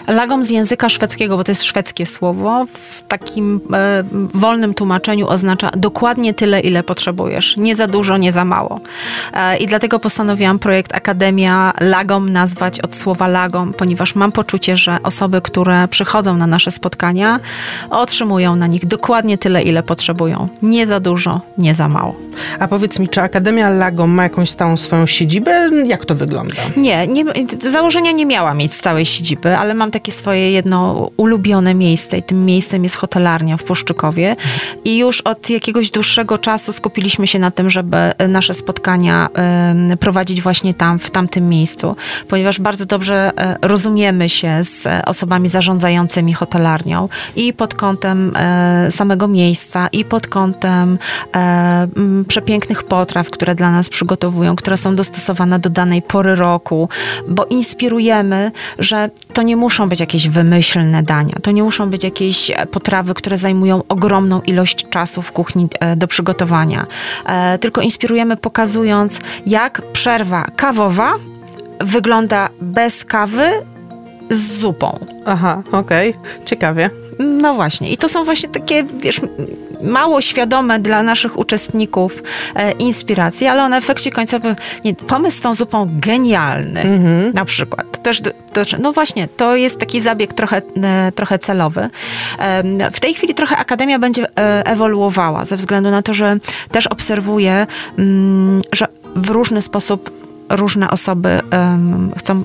[0.08, 5.70] Lagom z języka szwedzkiego, bo to jest szwedzkie słowo, w takim e, wolnym tłumaczeniu oznacza
[5.76, 7.56] dokładnie tyle, ile potrzebujesz.
[7.56, 8.80] Nie za dużo, nie za mało.
[9.34, 14.98] E, I dlatego postanowiłam projekt Akademia Lagom nazwać od słowa lagom, ponieważ mam poczucie, że
[15.02, 17.40] osoby, które przychodzą na nasze spotkania,
[17.90, 20.48] otrzymują na nich dokładnie tyle, ile potrzebują.
[20.62, 22.14] Nie za dużo, nie za mało.
[22.58, 25.70] A powiedz mi, czy Akademia Lagom ma jakąś stałą swoją siedzibę?
[25.84, 26.54] Jak to wygląda?
[26.76, 27.24] Nie, nie
[27.70, 32.44] założenia nie miała mieć stałej siedziby, ale mam takie swoje jedno ulubione miejsce i tym
[32.44, 34.36] miejscem jest hotelarnia w Puszczykowie.
[34.84, 37.96] I już od jakiegoś dłuższego czasu skupiliśmy się na tym, żeby
[38.28, 39.28] nasze spotkania
[40.00, 41.96] prowadzić właśnie tam, w tamtym miejscu,
[42.28, 43.32] ponieważ bardzo dobrze
[43.62, 48.36] y, rozumiemy się z osobami zarządzającymi hotelarnią i pod kątem
[48.88, 50.98] y, samego miejsca i pod kątem
[52.28, 56.88] przepięknych potraw, które dla nas przygotowują, które są dostosowane do danej pory roku,
[57.28, 62.50] bo inspirujemy, że to nie muszą być jakieś wymyślne dania, to nie muszą być jakieś
[62.50, 66.86] e, potrawy, które zajmują ogromną ilość czasu w kuchni e, do przygotowania,
[67.26, 71.14] e, tylko inspirujemy pokazując, jak przerwa kawowa
[71.80, 73.50] wygląda bez kawy
[74.30, 74.98] z zupą.
[75.26, 76.44] Aha, okej, okay.
[76.44, 76.90] ciekawie.
[77.18, 77.90] No właśnie.
[77.92, 79.20] I to są właśnie takie, wiesz,
[79.82, 82.22] mało świadome dla naszych uczestników
[82.54, 87.32] e, inspiracje, ale on w efekcie końcowym, nie, pomysł z tą zupą genialny, mhm.
[87.34, 88.02] na przykład.
[88.02, 88.20] Też,
[88.52, 91.90] to, no właśnie, to jest taki zabieg trochę, e, trochę celowy.
[92.38, 96.36] E, w tej chwili trochę Akademia będzie e, ewoluowała, ze względu na to, że
[96.70, 97.66] też obserwuję,
[97.98, 98.86] mm, że
[99.16, 100.17] w różny sposób
[100.50, 102.42] różne osoby um, chcą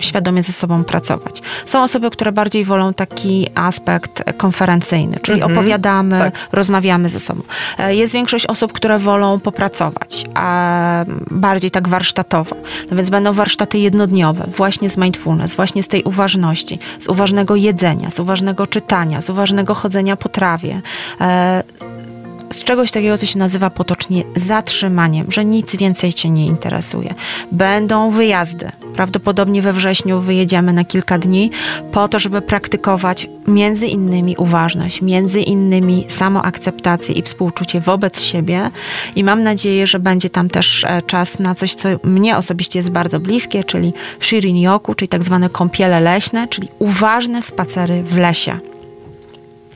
[0.00, 1.42] świadomie ze sobą pracować.
[1.66, 5.58] Są osoby, które bardziej wolą taki aspekt konferencyjny, czyli mhm.
[5.58, 6.34] opowiadamy, tak.
[6.52, 7.42] rozmawiamy ze sobą.
[7.78, 12.56] E, jest większość osób, które wolą popracować, a bardziej tak warsztatowo.
[12.90, 18.10] No więc będą warsztaty jednodniowe, właśnie z mindfulness, właśnie z tej uważności, z uważnego jedzenia,
[18.10, 20.80] z uważnego czytania, z uważnego chodzenia po trawie
[21.20, 21.62] e,
[22.64, 27.14] z czegoś takiego, co się nazywa potocznie zatrzymaniem, że nic więcej Cię nie interesuje.
[27.52, 28.72] Będą wyjazdy.
[28.94, 31.50] Prawdopodobnie we wrześniu wyjedziemy na kilka dni
[31.92, 38.70] po to, żeby praktykować między innymi uważność, między innymi samoakceptację i współczucie wobec siebie.
[39.16, 42.90] I mam nadzieję, że będzie tam też e, czas na coś, co mnie osobiście jest
[42.90, 48.73] bardzo bliskie, czyli shirin yoku, czyli tak zwane kąpiele leśne, czyli uważne spacery w lesie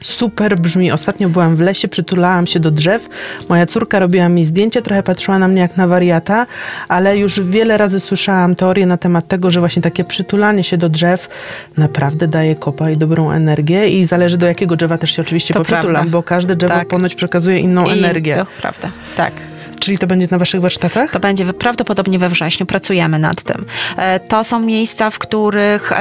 [0.02, 0.92] super brzmi.
[0.92, 3.08] Ostatnio byłam w lesie, przytulałam się do drzew.
[3.48, 6.46] Moja córka robiła mi zdjęcie, trochę patrzyła na mnie jak na wariata,
[6.88, 10.88] ale już wiele razy słyszałam teorię na temat tego, że właśnie takie przytulanie się do
[10.88, 11.28] drzew
[11.76, 15.60] naprawdę daje kopa i dobrą energię i zależy do jakiego drzewa też się oczywiście to
[15.60, 16.10] poprzytulam, prawda.
[16.10, 16.88] bo każde drzewo tak.
[16.88, 18.36] ponoć przekazuje inną I energię.
[18.36, 19.32] To prawda, tak.
[19.88, 21.10] Czyli to będzie na waszych warsztatach?
[21.10, 22.66] To będzie prawdopodobnie we wrześniu.
[22.66, 23.64] Pracujemy nad tym.
[23.96, 25.92] E, to są miejsca, w których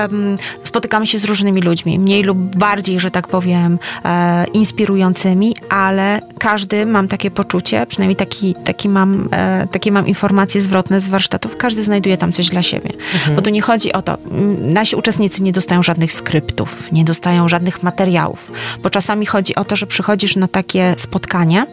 [0.63, 6.85] spotykamy się z różnymi ludźmi, mniej lub bardziej, że tak powiem, e, inspirującymi, ale każdy,
[6.85, 11.83] mam takie poczucie, przynajmniej taki, taki mam, e, takie mam informacje zwrotne z warsztatów, każdy
[11.83, 12.89] znajduje tam coś dla siebie.
[13.13, 13.35] Mhm.
[13.35, 14.17] Bo tu nie chodzi o to,
[14.57, 18.51] nasi uczestnicy nie dostają żadnych skryptów, nie dostają żadnych materiałów,
[18.83, 21.65] bo czasami chodzi o to, że przychodzisz na takie spotkanie,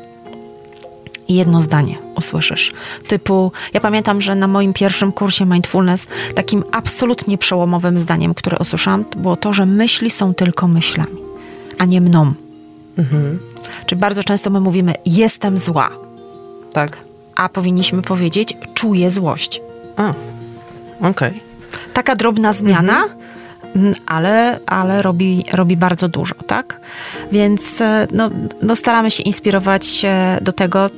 [1.29, 2.73] i jedno zdanie usłyszysz.
[3.07, 9.05] Typu, ja pamiętam, że na moim pierwszym kursie mindfulness takim absolutnie przełomowym zdaniem, które usłyszałam,
[9.17, 11.17] było to, że myśli są tylko myślami,
[11.79, 12.33] a nie mną.
[12.99, 13.39] Mhm.
[13.87, 15.91] Czyli bardzo często my mówimy, jestem zła.
[16.73, 16.99] Tak.
[17.37, 19.61] A powinniśmy powiedzieć, czuję złość.
[19.97, 20.11] A,
[21.01, 21.11] okej.
[21.11, 21.33] Okay.
[21.93, 23.25] Taka drobna zmiana, mhm
[24.07, 26.81] ale, ale robi, robi bardzo dużo, tak?
[27.33, 28.31] Więc e, no,
[28.63, 30.07] no staramy się inspirować
[30.43, 30.91] do tego,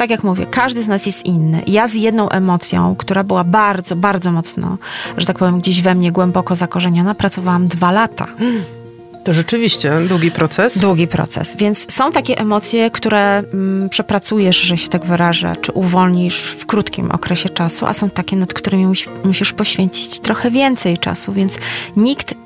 [0.00, 1.62] tak jak mówię, każdy z nas jest inny.
[1.66, 4.78] Ja z jedną emocją, która była bardzo, bardzo mocno,
[5.16, 8.26] że tak powiem, gdzieś we mnie głęboko zakorzeniona, pracowałam dwa lata.
[8.38, 8.79] Mm.
[9.24, 10.78] To rzeczywiście długi proces.
[10.78, 11.56] Długi proces.
[11.56, 17.10] Więc są takie emocje, które mm, przepracujesz, że się tak wyrażę, czy uwolnisz w krótkim
[17.10, 21.32] okresie czasu, a są takie, nad którymi mus, musisz poświęcić trochę więcej czasu.
[21.32, 21.54] Więc
[21.96, 22.36] nikt e,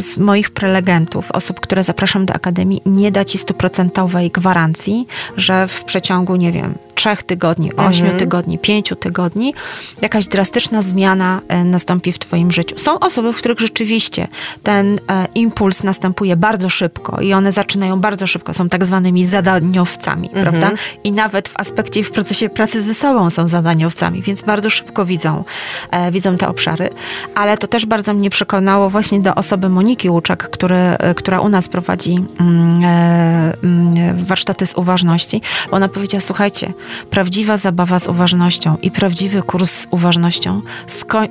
[0.00, 5.84] z moich prelegentów, osób, które zapraszam do Akademii, nie da ci stuprocentowej gwarancji, że w
[5.84, 8.18] przeciągu, nie wiem, trzech tygodni, ośmiu mhm.
[8.18, 9.54] tygodni, pięciu tygodni
[10.02, 12.78] jakaś drastyczna zmiana e, nastąpi w Twoim życiu.
[12.78, 14.28] Są osoby, w których rzeczywiście
[14.62, 20.28] ten e, impuls następuje bardzo szybko i one zaczynają bardzo szybko, są tak zwanymi zadaniowcami,
[20.28, 20.42] mhm.
[20.42, 20.70] prawda?
[21.04, 25.06] I nawet w aspekcie i w procesie pracy ze sobą są zadaniowcami, więc bardzo szybko
[25.06, 25.44] widzą,
[25.90, 26.90] e, widzą te obszary.
[27.34, 31.48] Ale to też bardzo mnie przekonało właśnie do osoby Moniki Łuczak, który, e, która u
[31.48, 35.42] nas prowadzi mm, e, mm, warsztaty z uważności.
[35.70, 36.72] Ona powiedziała, słuchajcie,
[37.10, 40.62] Prawdziwa zabawa z uważnością i prawdziwy kurs z uważnością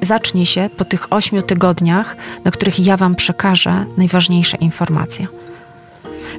[0.02, 5.28] zacznie się po tych ośmiu tygodniach, na których ja Wam przekażę najważniejsze informacje.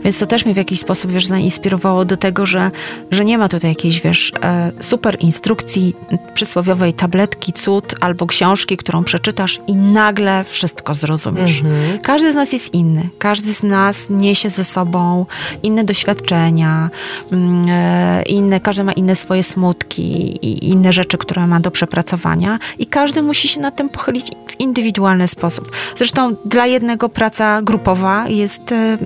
[0.05, 2.71] Więc to też mnie w jakiś sposób, wiesz, zainspirowało do tego, że,
[3.11, 5.95] że nie ma tutaj jakiejś, wiesz, e, super instrukcji,
[6.35, 11.61] przysłowiowej tabletki, cud albo książki, którą przeczytasz i nagle wszystko zrozumiesz.
[11.61, 11.99] Mhm.
[11.99, 13.09] Każdy z nas jest inny.
[13.19, 15.27] Każdy z nas niesie ze sobą
[15.63, 16.91] inne doświadczenia,
[17.33, 20.03] mm, e, inne, każdy ma inne swoje smutki
[20.47, 24.61] i inne rzeczy, które ma do przepracowania i każdy musi się nad tym pochylić w
[24.61, 25.73] indywidualny sposób.
[25.97, 28.99] Zresztą dla jednego praca grupowa jest e,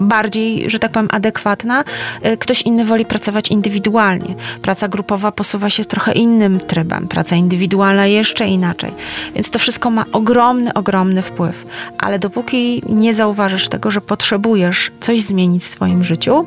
[0.00, 1.84] bardziej, że tak powiem, adekwatna.
[2.26, 4.34] Y, ktoś inny woli pracować indywidualnie.
[4.62, 8.90] Praca grupowa posuwa się trochę innym trybem, praca indywidualna jeszcze inaczej.
[9.34, 11.66] Więc to wszystko ma ogromny, ogromny wpływ.
[11.98, 16.46] Ale dopóki nie zauważysz tego, że potrzebujesz coś zmienić w swoim życiu,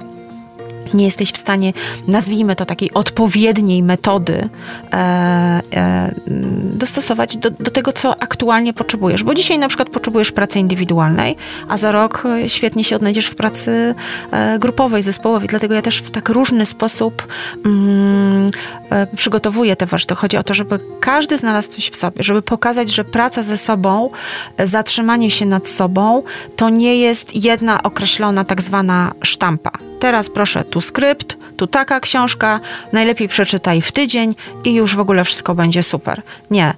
[0.94, 1.74] nie jesteś w stanie,
[2.08, 4.50] nazwijmy to takiej odpowiedniej metody,
[4.94, 6.16] e, e,
[6.74, 9.24] dostosować do, do, tego, co aktualnie potrzebujesz.
[9.24, 11.36] Bo dzisiaj na przykład potrzebujesz pracy indywidualnej,
[11.68, 13.96] a za rok świetnie się odnajdziesz w pracy
[14.32, 15.48] e, grupowej, zespołowej.
[15.48, 17.28] Dlatego ja też w tak różny sposób
[17.66, 18.52] mm,
[18.90, 20.22] e, przygotowuję te warsztaty.
[20.22, 24.10] Chodzi o to, żeby każdy znalazł coś w sobie, żeby pokazać, że praca ze sobą,
[24.58, 26.24] zatrzymanie się nad sobą,
[26.56, 29.72] to nie jest jedna określona tak zwana sztampa.
[30.00, 32.60] Teraz proszę tu skrypt, tu taka książka,
[32.94, 36.22] najlepiej przeczytaj w tydzień i już w ogóle wszystko będzie super.
[36.52, 36.74] Nie,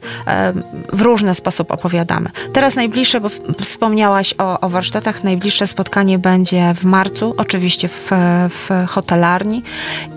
[0.93, 2.29] w różny sposób opowiadamy.
[2.53, 3.29] Teraz najbliższe, bo
[3.61, 8.09] wspomniałaś o, o warsztatach, najbliższe spotkanie będzie w marcu, oczywiście w,
[8.49, 9.63] w hotelarni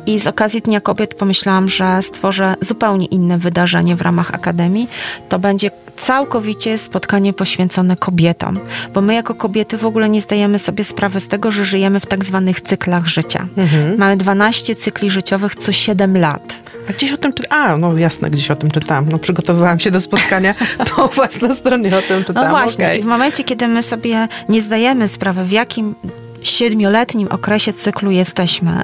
[0.06, 4.88] i z okazji Dnia Kobiet pomyślałam, że stworzę zupełnie inne wydarzenie w ramach Akademii.
[5.28, 8.60] To będzie całkowicie spotkanie poświęcone kobietom,
[8.94, 12.06] bo my jako kobiety w ogóle nie zdajemy sobie sprawy z tego, że żyjemy w
[12.06, 13.46] tak zwanych cyklach życia.
[13.56, 13.73] Mhm.
[13.98, 16.64] Mamy 12 cykli życiowych co 7 lat.
[16.90, 17.70] A gdzieś o tym czytałam.
[17.70, 19.08] A, no jasne, gdzieś o tym czytałam.
[19.08, 20.54] No, przygotowywałam się do spotkania,
[20.96, 22.52] to u was na stronie o tym czytałam.
[22.52, 22.84] No właśnie.
[22.84, 22.98] Okay.
[22.98, 25.94] I w momencie, kiedy my sobie nie zdajemy sprawy, w jakim
[26.44, 28.82] siedmioletnim okresie cyklu jesteśmy,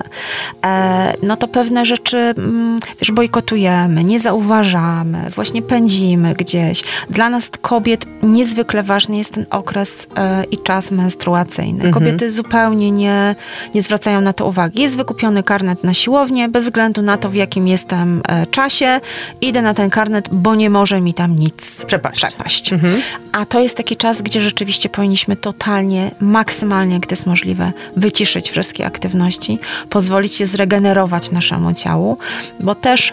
[0.65, 6.83] e, no to pewne rzeczy mm, wiesz, bojkotujemy, nie zauważamy, właśnie pędzimy gdzieś.
[7.11, 11.85] Dla nas kobiet niezwykle ważny jest ten okres e, i czas menstruacyjny.
[11.85, 11.93] Mhm.
[11.93, 13.35] Kobiety zupełnie nie,
[13.75, 14.83] nie zwracają na to uwagi.
[14.83, 19.01] Jest wykupiony karnet na siłownię, bez względu na to, w jakim jestem e, czasie.
[19.41, 22.17] Idę na ten karnet, bo nie może mi tam nic przepaść.
[22.17, 22.73] przepaść.
[22.73, 23.03] Mhm.
[23.33, 28.51] A to jest taki czas, gdzie rzeczywiście powinniśmy totalnie, maksymalnie, gdy jest możliwe, możliwe wyciszyć
[28.51, 29.59] wszystkie aktywności,
[29.89, 32.19] pozwolić się zregenerować naszemu ciału,
[32.61, 33.13] bo też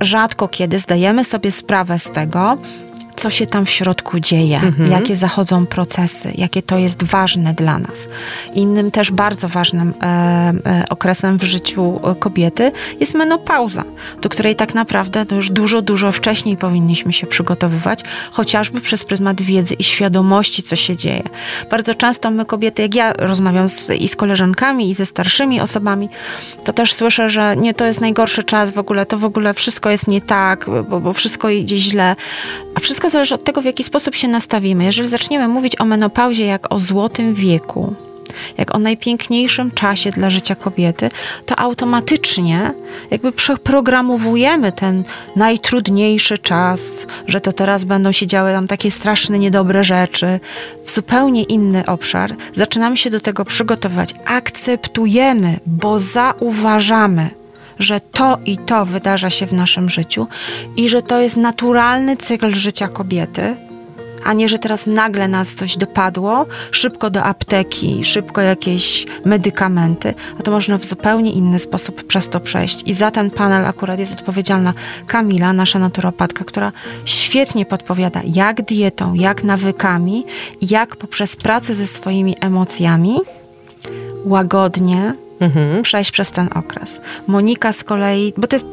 [0.00, 2.56] rzadko kiedy zdajemy sobie sprawę z tego,
[3.16, 4.90] co się tam w środku dzieje, mhm.
[4.90, 8.08] jakie zachodzą procesy, jakie to jest ważne dla nas.
[8.54, 13.84] Innym też bardzo ważnym e, e, okresem w życiu kobiety jest menopauza,
[14.22, 18.00] do której tak naprawdę no już dużo, dużo wcześniej powinniśmy się przygotowywać,
[18.30, 21.22] chociażby przez pryzmat wiedzy i świadomości, co się dzieje.
[21.70, 26.08] Bardzo często my kobiety, jak ja rozmawiam z, i z koleżankami, i ze starszymi osobami,
[26.64, 29.90] to też słyszę, że nie, to jest najgorszy czas w ogóle, to w ogóle wszystko
[29.90, 32.16] jest nie tak, bo, bo wszystko idzie źle,
[32.74, 34.84] a wszystko wszystko zależy od tego, w jaki sposób się nastawimy.
[34.84, 37.94] Jeżeli zaczniemy mówić o menopauzie jak o złotym wieku,
[38.58, 41.10] jak o najpiękniejszym czasie dla życia kobiety,
[41.46, 42.70] to automatycznie
[43.10, 45.04] jakby przeprogramowujemy ten
[45.36, 50.40] najtrudniejszy czas, że to teraz będą się działy tam takie straszne, niedobre rzeczy,
[50.84, 52.36] w zupełnie inny obszar.
[52.54, 57.43] Zaczynamy się do tego przygotowywać, akceptujemy, bo zauważamy
[57.78, 60.26] że to i to wydarza się w naszym życiu
[60.76, 63.56] i że to jest naturalny cykl życia kobiety,
[64.24, 70.42] a nie, że teraz nagle nas coś dopadło, szybko do apteki, szybko jakieś medykamenty, a
[70.42, 72.82] to można w zupełnie inny sposób przez to przejść.
[72.86, 74.72] I za ten panel akurat jest odpowiedzialna
[75.06, 76.72] Kamila, nasza naturopatka, która
[77.04, 80.24] świetnie podpowiada, jak dietą, jak nawykami,
[80.60, 83.20] jak poprzez pracę ze swoimi emocjami
[84.24, 85.82] łagodnie mhm.
[85.82, 87.00] przejść przez ten okres.
[87.26, 88.66] Monika z kolei, bo to jest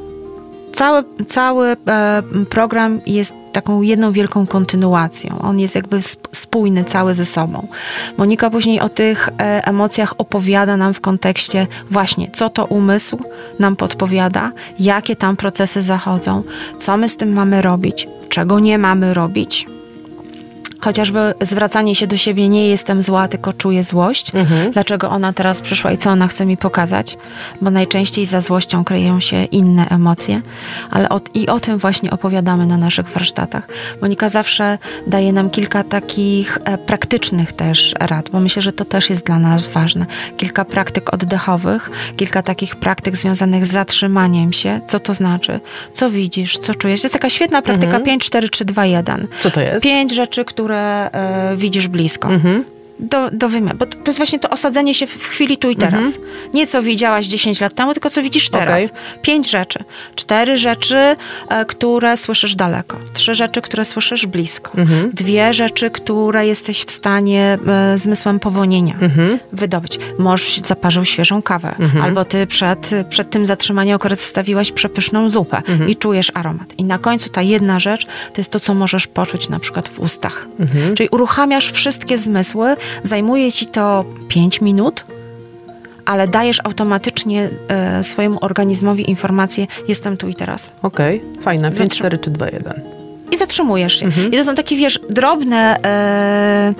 [0.73, 5.39] cały, cały e, program jest taką jedną wielką kontynuacją.
[5.41, 5.99] On jest jakby
[6.31, 7.67] spójny cały ze sobą.
[8.17, 13.19] Monika później o tych e, emocjach opowiada nam w kontekście właśnie, co to umysł
[13.59, 16.43] nam podpowiada, jakie tam procesy zachodzą,
[16.77, 19.67] co my z tym mamy robić, czego nie mamy robić
[20.81, 24.35] chociażby zwracanie się do siebie, nie jestem zła, tylko czuję złość.
[24.35, 24.71] Mhm.
[24.71, 27.17] Dlaczego ona teraz przyszła i co ona chce mi pokazać?
[27.61, 30.41] Bo najczęściej za złością kryją się inne emocje,
[30.91, 33.67] ale o, i o tym właśnie opowiadamy na naszych warsztatach.
[34.01, 34.77] Monika zawsze
[35.07, 39.39] daje nam kilka takich e, praktycznych też rad, bo myślę, że to też jest dla
[39.39, 40.05] nas ważne.
[40.37, 44.81] Kilka praktyk oddechowych, kilka takich praktyk związanych z zatrzymaniem się.
[44.87, 45.59] Co to znaczy?
[45.93, 46.57] Co widzisz?
[46.57, 47.03] Co czujesz?
[47.03, 49.27] Jest taka świetna praktyka 5, 4, 3, 2, 1.
[49.43, 49.83] Co to jest?
[49.83, 52.29] Pięć rzeczy, które e, widzisz blisko.
[52.29, 52.63] Mhm.
[53.01, 53.77] Do, do wymiaru.
[53.77, 56.07] Bo to jest właśnie to osadzenie się w chwili tu i teraz.
[56.53, 58.83] Nie co widziałaś 10 lat temu, tylko co widzisz teraz.
[58.83, 58.89] Okej.
[59.21, 59.83] Pięć rzeczy.
[60.15, 60.97] Cztery rzeczy,
[61.49, 62.97] e, które słyszysz daleko.
[63.13, 64.71] Trzy rzeczy, które słyszysz blisko.
[64.77, 65.11] Mhm.
[65.13, 69.39] Dwie rzeczy, które jesteś w stanie e, zmysłem powonienia Mhm.
[69.53, 69.99] wydobyć.
[70.19, 75.89] Mąż zaparzył świeżą kawę, albo ty przed, przed tym zatrzymaniem akurat wstawiłaś przepyszną zupę Mhm.
[75.89, 76.73] i czujesz aromat.
[76.77, 79.99] I na końcu ta jedna rzecz to jest to, co możesz poczuć na przykład w
[79.99, 80.47] ustach.
[80.59, 80.95] Mhm.
[80.95, 85.03] Czyli uruchamiasz wszystkie zmysły, zajmuje ci to 5 minut,
[86.05, 90.71] ale dajesz automatycznie e, swojemu organizmowi informację, jestem tu i teraz.
[90.81, 91.67] Okej, fajne.
[91.71, 92.81] 5, Zatrzy- 4 czy 2, 1.
[93.31, 94.05] I zatrzymujesz się.
[94.05, 94.31] Mhm.
[94.31, 96.73] I to są takie, wiesz, drobne e,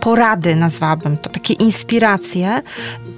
[0.00, 2.62] porady, nazwałabym to, takie inspiracje.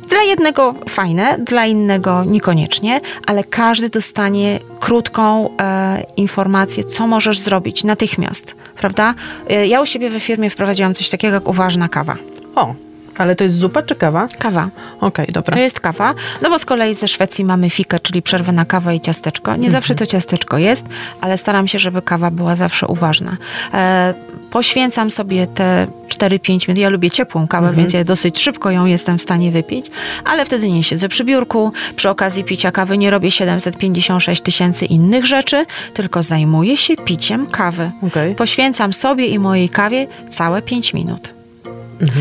[0.09, 7.85] Dla jednego fajne, dla innego niekoniecznie, ale każdy dostanie krótką e, informację, co możesz zrobić
[7.85, 9.15] natychmiast, prawda?
[9.51, 12.17] E, ja u siebie we firmie wprowadziłam coś takiego jak uważna kawa.
[12.55, 12.75] O,
[13.21, 14.27] ale to jest zupa czy kawa?
[14.39, 14.71] Kawa.
[15.01, 15.55] Okej, dobra.
[15.55, 18.97] To jest kawa, no bo z kolei ze Szwecji mamy fikę, czyli przerwę na kawę
[18.97, 19.57] i ciasteczko.
[19.57, 20.87] Nie zawsze to ciasteczko jest,
[21.21, 23.37] ale staram się, żeby kawa była zawsze uważna.
[23.75, 24.15] E,
[24.51, 26.79] poświęcam sobie te 4-5 minut.
[26.79, 29.87] Ja lubię ciepłą kawę, więc ja dosyć szybko ją jestem w stanie wypić,
[30.25, 31.73] ale wtedy nie siedzę przy biurku.
[31.97, 35.65] Przy okazji picia kawy nie robię 756 tysięcy innych rzeczy,
[35.95, 37.91] tylko zajmuję się piciem kawy.
[38.07, 38.35] Okej.
[38.35, 41.40] Poświęcam sobie i mojej kawie całe 5 minut.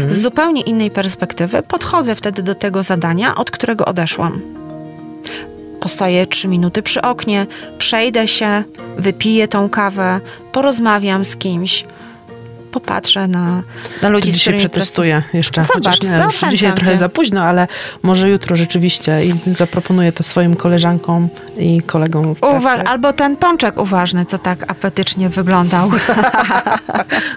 [0.09, 4.41] Z zupełnie innej perspektywy podchodzę wtedy do tego zadania, od którego odeszłam.
[5.79, 8.63] Postoję trzy minuty przy oknie, przejdę się,
[8.97, 10.19] wypiję tą kawę,
[10.51, 11.85] porozmawiam z kimś,
[12.71, 13.61] popatrzę na,
[14.01, 15.63] na ludzi, Dzisiaj przetestuję jeszcze.
[15.63, 16.97] Zobacz, chociaż nie dzisiaj trochę cię.
[16.97, 17.67] za późno, ale
[18.03, 22.55] może jutro rzeczywiście i zaproponuję to swoim koleżankom i kolegom w pracy.
[22.55, 25.89] Uwa- albo ten pączek uważny, co tak apetycznie wyglądał.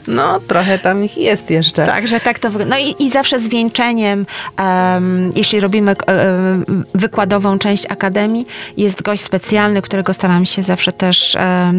[0.09, 1.87] No, trochę tam ich jest jeszcze.
[1.87, 2.77] Także tak to wygląda.
[2.77, 8.47] No i, i zawsze zwieńczeniem, em, jeśli robimy em, wykładową część akademii,
[8.77, 11.73] jest gość specjalny, którego staram się zawsze też e,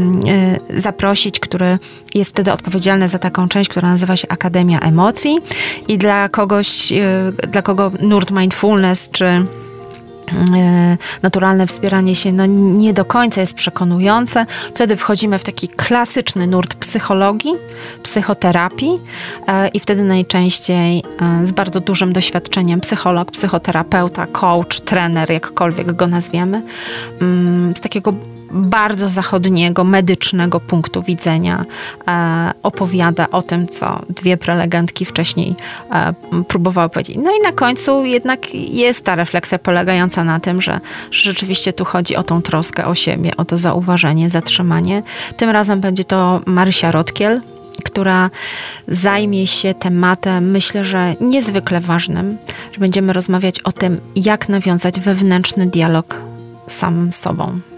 [0.70, 1.78] zaprosić, który
[2.16, 5.40] jest wtedy odpowiedzialny za taką część, która nazywa się Akademia Emocji.
[5.88, 6.94] I dla kogoś,
[7.48, 9.46] dla kogo nurt mindfulness czy
[11.22, 14.46] naturalne wspieranie się no, nie do końca jest przekonujące.
[14.74, 17.54] Wtedy wchodzimy w taki klasyczny nurt psychologii,
[18.04, 19.00] psychoterapii
[19.48, 26.08] e, i wtedy najczęściej e, z bardzo dużym doświadczeniem psycholog, psychoterapeuta, coach, trener, jakkolwiek go
[26.08, 26.62] nazwiemy,
[27.22, 28.14] mm, z takiego
[28.54, 31.66] bardzo zachodniego, medycznego punktu widzenia
[32.08, 35.56] e, opowiada o tym, co dwie prelegentki wcześniej
[35.92, 36.14] e,
[36.48, 37.18] próbowały powiedzieć.
[37.18, 40.80] No i na końcu jednak jest ta refleksja polegająca na tym, że,
[41.12, 45.04] rzeczywiście tu chodzi o tą troskę o siebie, o to zauważenie, zatrzymanie.
[45.38, 47.42] Tym razem będzie to Marysia Rotkiel,
[47.84, 48.30] która
[48.88, 52.38] zajmie się tematem, myślę, że niezwykle ważnym,
[52.74, 56.22] że będziemy rozmawiać o tym, jak nawiązać wewnętrzny dialog
[56.68, 57.73] samym sobą.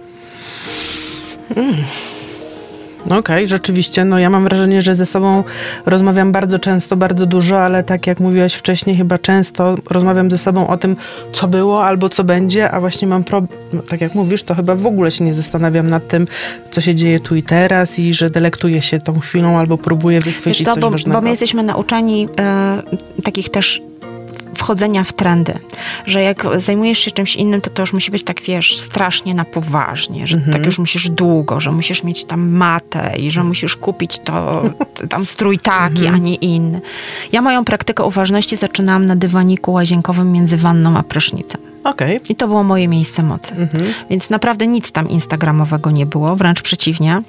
[3.10, 4.06] No Okej, rzeczywiście.
[4.06, 5.43] No ja mam wrażenie, że ze sobą
[5.86, 10.68] rozmawiam bardzo często, bardzo dużo, ale tak jak mówiłaś wcześniej, chyba często rozmawiam ze sobą
[10.68, 10.96] o tym,
[11.34, 14.76] co było albo co będzie, a właśnie mam problem, no, tak jak mówisz, to chyba
[14.76, 16.28] w ogóle się nie zastanawiam nad tym,
[16.72, 20.26] co się dzieje tu i teraz i że delektuję się tą chwilą albo próbuję Wiesz
[20.26, 21.18] wychwycić to, coś bo, ważnego.
[21.18, 22.82] bo my jesteśmy nauczeni e,
[23.24, 23.82] takich też
[24.66, 25.53] wchodzenia w trendy,
[26.05, 29.45] że jak zajmujesz się czymś innym, to to już musi być tak, wiesz, strasznie na
[29.45, 34.20] poważnie, że tak już musisz długo, że musisz mieć tam matę i że musisz kupić
[34.20, 34.63] to,
[35.09, 36.82] tam strój taki, a nie inny.
[37.32, 41.61] Ja moją praktykę uważności zaczynałam na dywaniku łazienkowym między wanną a prysznicem.
[41.84, 42.20] Okej.
[42.30, 43.53] I to było moje miejsce mocy.
[44.09, 47.22] Więc naprawdę nic tam instagramowego nie było, wręcz przeciwnie.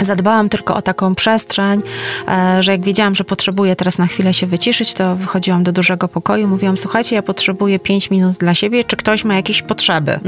[0.00, 1.80] Zadbałam tylko o taką przestrzeń,
[2.28, 6.08] e, że jak wiedziałam, że potrzebuję teraz na chwilę się wyciszyć, to wychodziłam do dużego
[6.08, 10.20] pokoju, mówiłam, słuchajcie, ja potrzebuję 5 minut dla siebie, czy ktoś ma jakieś potrzeby?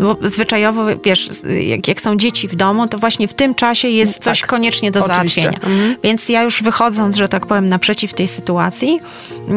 [0.00, 1.30] Bo zwyczajowo, wiesz,
[1.66, 4.50] jak, jak są dzieci w domu, to właśnie w tym czasie jest coś Tak.
[4.50, 5.42] koniecznie do Oczywiście.
[5.42, 5.96] załatwienia.
[6.02, 9.00] Więc ja już wychodząc, że tak powiem, naprzeciw tej sytuacji,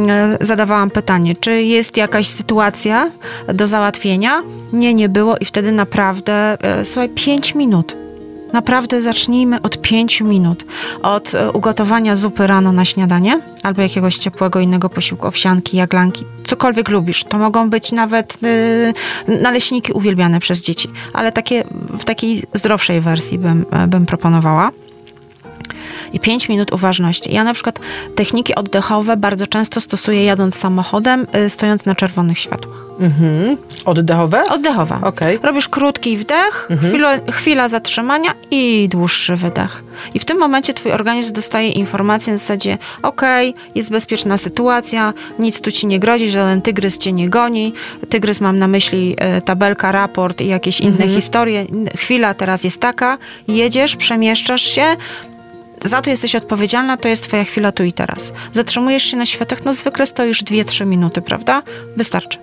[0.10, 3.12] e, zadawałam pytanie, czy jest jakaś sytuacja
[3.54, 4.42] do załatwienia?
[4.74, 8.05] Nie, nie było i wtedy naprawdę, e, słuchaj, 5 minut.
[8.56, 10.66] Naprawdę zacznijmy od pięciu minut.
[11.02, 16.90] Od e, ugotowania zupy rano na śniadanie albo jakiegoś ciepłego innego posiłku, owsianki, jaglanki, cokolwiek
[16.90, 17.24] lubisz.
[17.24, 18.94] To mogą być nawet y,
[19.42, 21.64] naleśniki uwielbiane przez dzieci, ale takie,
[22.00, 24.72] w takiej zdrowszej wersji bym, e, bym proponowała
[26.14, 27.34] i 5 minut uważności.
[27.34, 27.80] Ja na przykład
[28.16, 32.86] techniki oddechowe bardzo często stosuję jadąc samochodem, y, stojąc na czerwonych światłach.
[33.00, 33.58] Mhm.
[33.86, 34.44] Oddechowe?
[34.50, 35.00] Oddechowa.
[35.04, 35.40] Okej.
[35.44, 39.84] Robisz krótki wdech, chwila, chwila zatrzymania i dłuższy wydech.
[40.14, 45.62] I w tym momencie twój organizm dostaje informację na zasadzie okej, jest bezpieczna sytuacja, nic
[45.62, 47.74] tu ci nie grozi, żaden tygrys cię nie goni.
[48.10, 51.66] Tygrys mam na myśli e, tabelka, raport i jakieś inne historie.
[51.96, 54.86] Chwila teraz jest taka, jedziesz, przemieszczasz się,
[55.84, 58.34] za to jesteś odpowiedzialna, to jest twoja chwila tu i teraz.
[58.54, 61.62] Zatrzymujesz się na światach, no zwykle stoisz 2-3 minuty, prawda?
[61.98, 62.38] Wystarczy.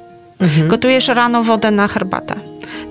[0.66, 2.34] Gotujesz rano wodę na herbatę.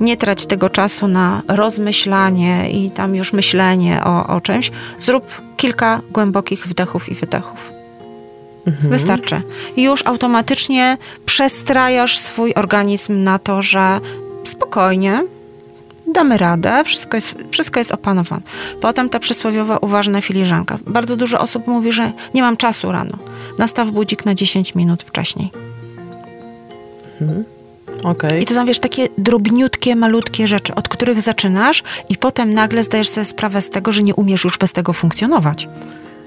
[0.01, 4.71] Nie trać tego czasu na rozmyślanie i tam już myślenie o, o czymś.
[4.99, 7.71] Zrób kilka głębokich wdechów i wydechów.
[8.65, 9.41] Wystarczy.
[9.75, 13.99] I już automatycznie przestrajasz swój organizm na to, że
[14.43, 15.23] spokojnie,
[16.13, 18.41] damy radę, wszystko jest, wszystko jest opanowane.
[18.81, 20.79] Potem ta przysłowiowa uważna filiżanka.
[20.87, 23.17] Bardzo dużo osób mówi, że nie mam czasu rano.
[23.57, 25.51] Nastaw budzik na 10 minut wcześniej.
[28.03, 28.43] Okej.
[28.43, 33.09] I to są, wiesz, takie drobniutkie, malutkie rzeczy, od których zaczynasz i potem nagle zdajesz
[33.09, 35.67] sobie sprawę z tego, że nie umiesz już bez tego funkcjonować.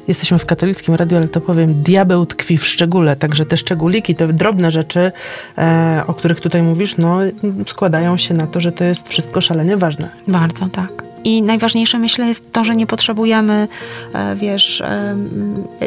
[0.08, 4.28] Jesteśmy w katolickim radiu, ale to powiem, diabeł tkwi w szczególe, także te szczególiki, te
[4.28, 5.12] drobne rzeczy,
[5.58, 7.18] e, o których tutaj mówisz, no
[7.66, 10.08] składają się na to, że to jest wszystko szalenie ważne.
[10.28, 11.03] Bardzo, tak.
[11.24, 13.68] I najważniejsze, myślę, jest to, że nie potrzebujemy,
[14.12, 15.16] e, wiesz, e,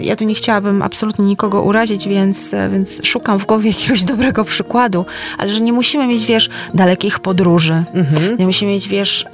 [0.01, 4.45] ja tu nie chciałabym absolutnie nikogo urazić, więc, e, więc szukam w głowie jakiegoś dobrego
[4.45, 5.05] przykładu,
[5.37, 7.83] ale że nie musimy mieć, wiesz, dalekich podróży,
[8.39, 9.25] nie musimy mieć, wiesz,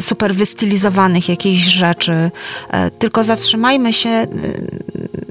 [0.00, 2.30] super wystylizowanych jakichś rzeczy,
[2.98, 4.26] tylko zatrzymajmy się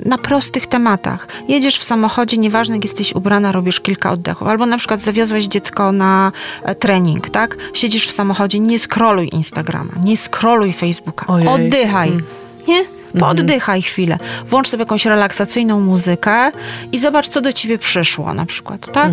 [0.08, 1.28] na prostych tematach.
[1.47, 4.47] Jedziesz w samochodzie, nieważne jak jesteś ubrana, robisz kilka oddechów.
[4.47, 6.32] Albo na przykład zawiozłeś dziecko na
[6.64, 7.58] e, trening, tak?
[7.74, 11.28] Siedzisz w samochodzie, nie scrolluj Instagrama, nie scrolluj Facebooka.
[11.28, 11.47] Ojej.
[11.47, 12.12] Oddychaj,
[12.68, 12.84] nie?
[13.20, 14.18] Pooddychaj chwilę.
[14.45, 16.51] Włącz sobie jakąś relaksacyjną muzykę
[16.91, 19.12] i zobacz, co do ciebie przyszło na przykład, tak?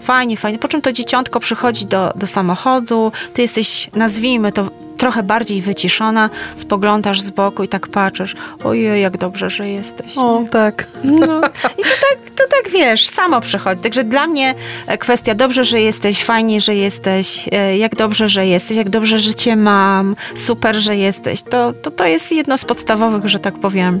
[0.00, 0.58] Fajnie, fajnie.
[0.58, 6.30] Po czym to dzieciątko przychodzi do, do samochodu, ty jesteś, nazwijmy to, trochę bardziej wyciszona,
[6.56, 10.16] spoglądasz z boku i tak patrzysz, ojej, jak dobrze, że jesteś.
[10.16, 10.86] O, tak.
[11.04, 11.40] No.
[11.78, 13.82] I to tak, to tak wiesz, samo przychodzi.
[13.82, 14.54] Także dla mnie
[14.86, 19.18] e, kwestia dobrze, że jesteś, fajnie, że jesteś, e, jak dobrze, że jesteś, jak dobrze,
[19.18, 21.42] że cię mam, super, że jesteś.
[21.42, 24.00] To, to, to jest jedno z podstawowych, że tak powiem,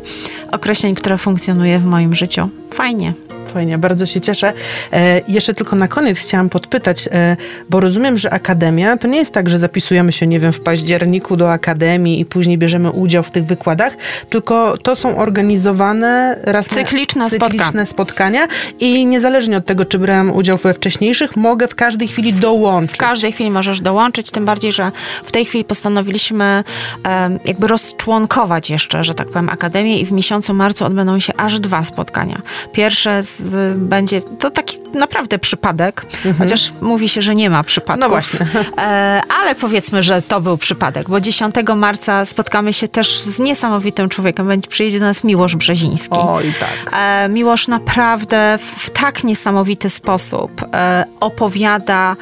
[0.52, 2.48] określeń, które funkcjonuje w moim życiu.
[2.74, 3.25] Fajnie.
[3.56, 4.52] Fajnie, bardzo się cieszę.
[4.92, 7.36] E, jeszcze tylko na koniec chciałam podpytać, e,
[7.70, 11.36] bo rozumiem, że akademia to nie jest tak, że zapisujemy się, nie wiem, w październiku
[11.36, 13.96] do akademii i później bierzemy udział w tych wykładach,
[14.28, 18.48] tylko to są organizowane raz na- Cykliczne cykliczne spotkania
[18.80, 22.96] i niezależnie od tego, czy brałam udział we wcześniejszych, mogę w każdej chwili dołączyć.
[22.96, 24.90] W każdej chwili możesz dołączyć, tym bardziej, że
[25.24, 26.64] w tej chwili postanowiliśmy
[27.04, 31.60] em, jakby rozczłonkować jeszcze, że tak powiem, Akademię i w miesiącu marcu odbędą się aż
[31.60, 32.40] dwa spotkania.
[32.72, 33.45] Pierwsze z,
[33.76, 36.06] będzie, to taki naprawdę przypadek,
[36.38, 38.00] chociaż mówi się, że nie ma przypadków.
[38.00, 38.46] No właśnie.
[38.78, 44.08] E, ale powiedzmy, że to był przypadek, bo 10 marca spotkamy się też z niesamowitym
[44.08, 44.46] człowiekiem.
[44.46, 46.18] Będzie, przyjedzie do nas Miłosz Brzeziński.
[46.20, 47.00] Oj, tak.
[47.00, 52.16] E, Miłosz naprawdę w tak niesamowity sposób e, opowiada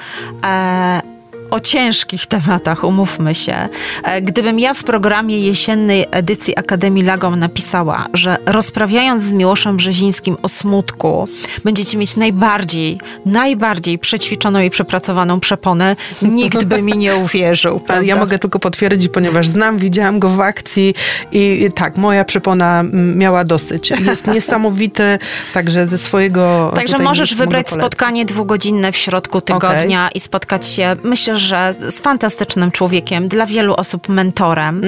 [0.45, 1.14] e,
[1.51, 3.69] o ciężkich tematach, umówmy się.
[4.05, 10.37] E, Gdybym ja w programie jesiennej edycji Akademii Lagom napisała, że rozprawiając z Miłoszem Brzezińskim
[10.43, 11.29] o smutku,
[11.65, 17.81] będziecie mieć najbardziej, najbardziej przećwiczoną i przepracowaną przeponę, nikt by mi nie uwierzył.
[17.87, 18.07] Prawda?
[18.07, 20.95] Ja mogę tylko potwierdzić, ponieważ znam, widziałam go w akcji
[21.33, 23.91] i tak, moja przepona miała dosyć.
[23.91, 25.19] Jest niesamowity,
[25.53, 26.73] także ze swojego...
[26.75, 32.71] Także możesz wybrać spotkanie dwugodzinne w środku tygodnia i spotkać się, myślę, że z fantastycznym
[32.71, 34.83] człowiekiem, dla wielu osób mentorem.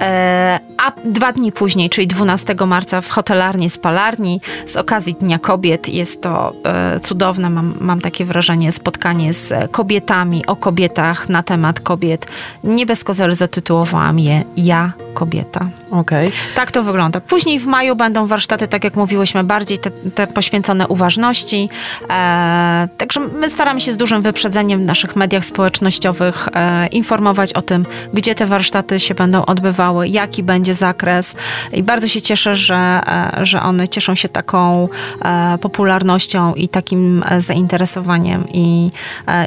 [0.00, 5.88] E, a dwa dni później, czyli 12 marca w hotelarni Spalarni z okazji Dnia Kobiet
[5.88, 11.80] jest to e, cudowne, mam, mam takie wrażenie, spotkanie z kobietami, o kobietach, na temat
[11.80, 12.26] kobiet.
[12.64, 15.66] Nie bez kozery zatytułowałam je Ja, kobieta.
[15.90, 16.32] Okej.
[16.54, 17.20] Tak to wygląda.
[17.20, 21.68] Później w maju będą warsztaty, tak jak mówiłyśmy, bardziej te, te poświęcone uważności.
[22.10, 25.44] E, także my staramy się z dużym wyprzedzeniem w naszych mediach
[25.82, 31.34] społecznościowych e, informować o tym, gdzie te warsztaty się będą odbywały, jaki będzie zakres.
[31.72, 34.88] I bardzo się cieszę, że, e, że one cieszą się taką
[35.24, 38.90] e, popularnością i takim zainteresowaniem i,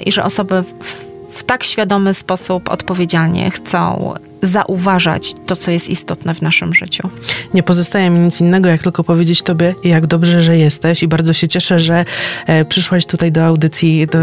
[0.05, 4.13] i że osoby w, w tak świadomy sposób odpowiedzialnie chcą
[4.47, 7.09] zauważać to, co jest istotne w naszym życiu.
[7.53, 11.33] Nie pozostaje mi nic innego, jak tylko powiedzieć Tobie, jak dobrze, że jesteś i bardzo
[11.33, 12.05] się cieszę, że
[12.47, 14.19] e, przyszłaś tutaj do audycji, do,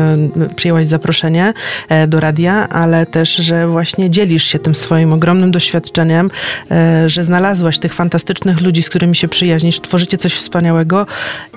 [0.56, 1.54] przyjęłaś zaproszenie
[1.88, 6.30] e, do radia, ale też, że właśnie dzielisz się tym swoim ogromnym doświadczeniem,
[6.70, 11.06] e, że znalazłaś tych fantastycznych ludzi, z którymi się przyjaźnisz, tworzycie coś wspaniałego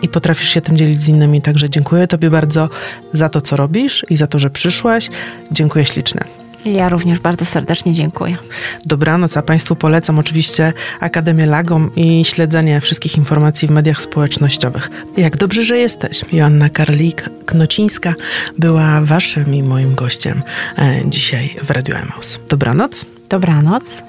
[0.01, 1.41] i potrafisz się tym dzielić z innymi.
[1.41, 2.69] Także dziękuję Tobie bardzo
[3.13, 5.09] za to, co robisz i za to, że przyszłaś.
[5.51, 6.44] Dziękuję ślicznie.
[6.65, 8.37] Ja również bardzo serdecznie dziękuję.
[8.85, 14.89] Dobranoc, a Państwu polecam oczywiście Akademię Lagom i śledzenie wszystkich informacji w mediach społecznościowych.
[15.17, 16.25] Jak dobrze, że jesteś.
[16.31, 18.13] Joanna Karlik-Knocińska
[18.57, 20.43] była Waszym i moim gościem
[20.77, 22.39] e, dzisiaj w Radio Emaus.
[22.49, 23.05] Dobranoc.
[23.29, 24.03] Dobranoc.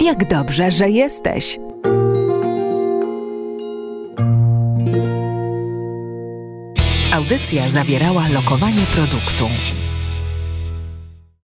[0.00, 1.58] Jak dobrze, że jesteś.
[7.12, 9.48] Audycja zawierała lokowanie produktu.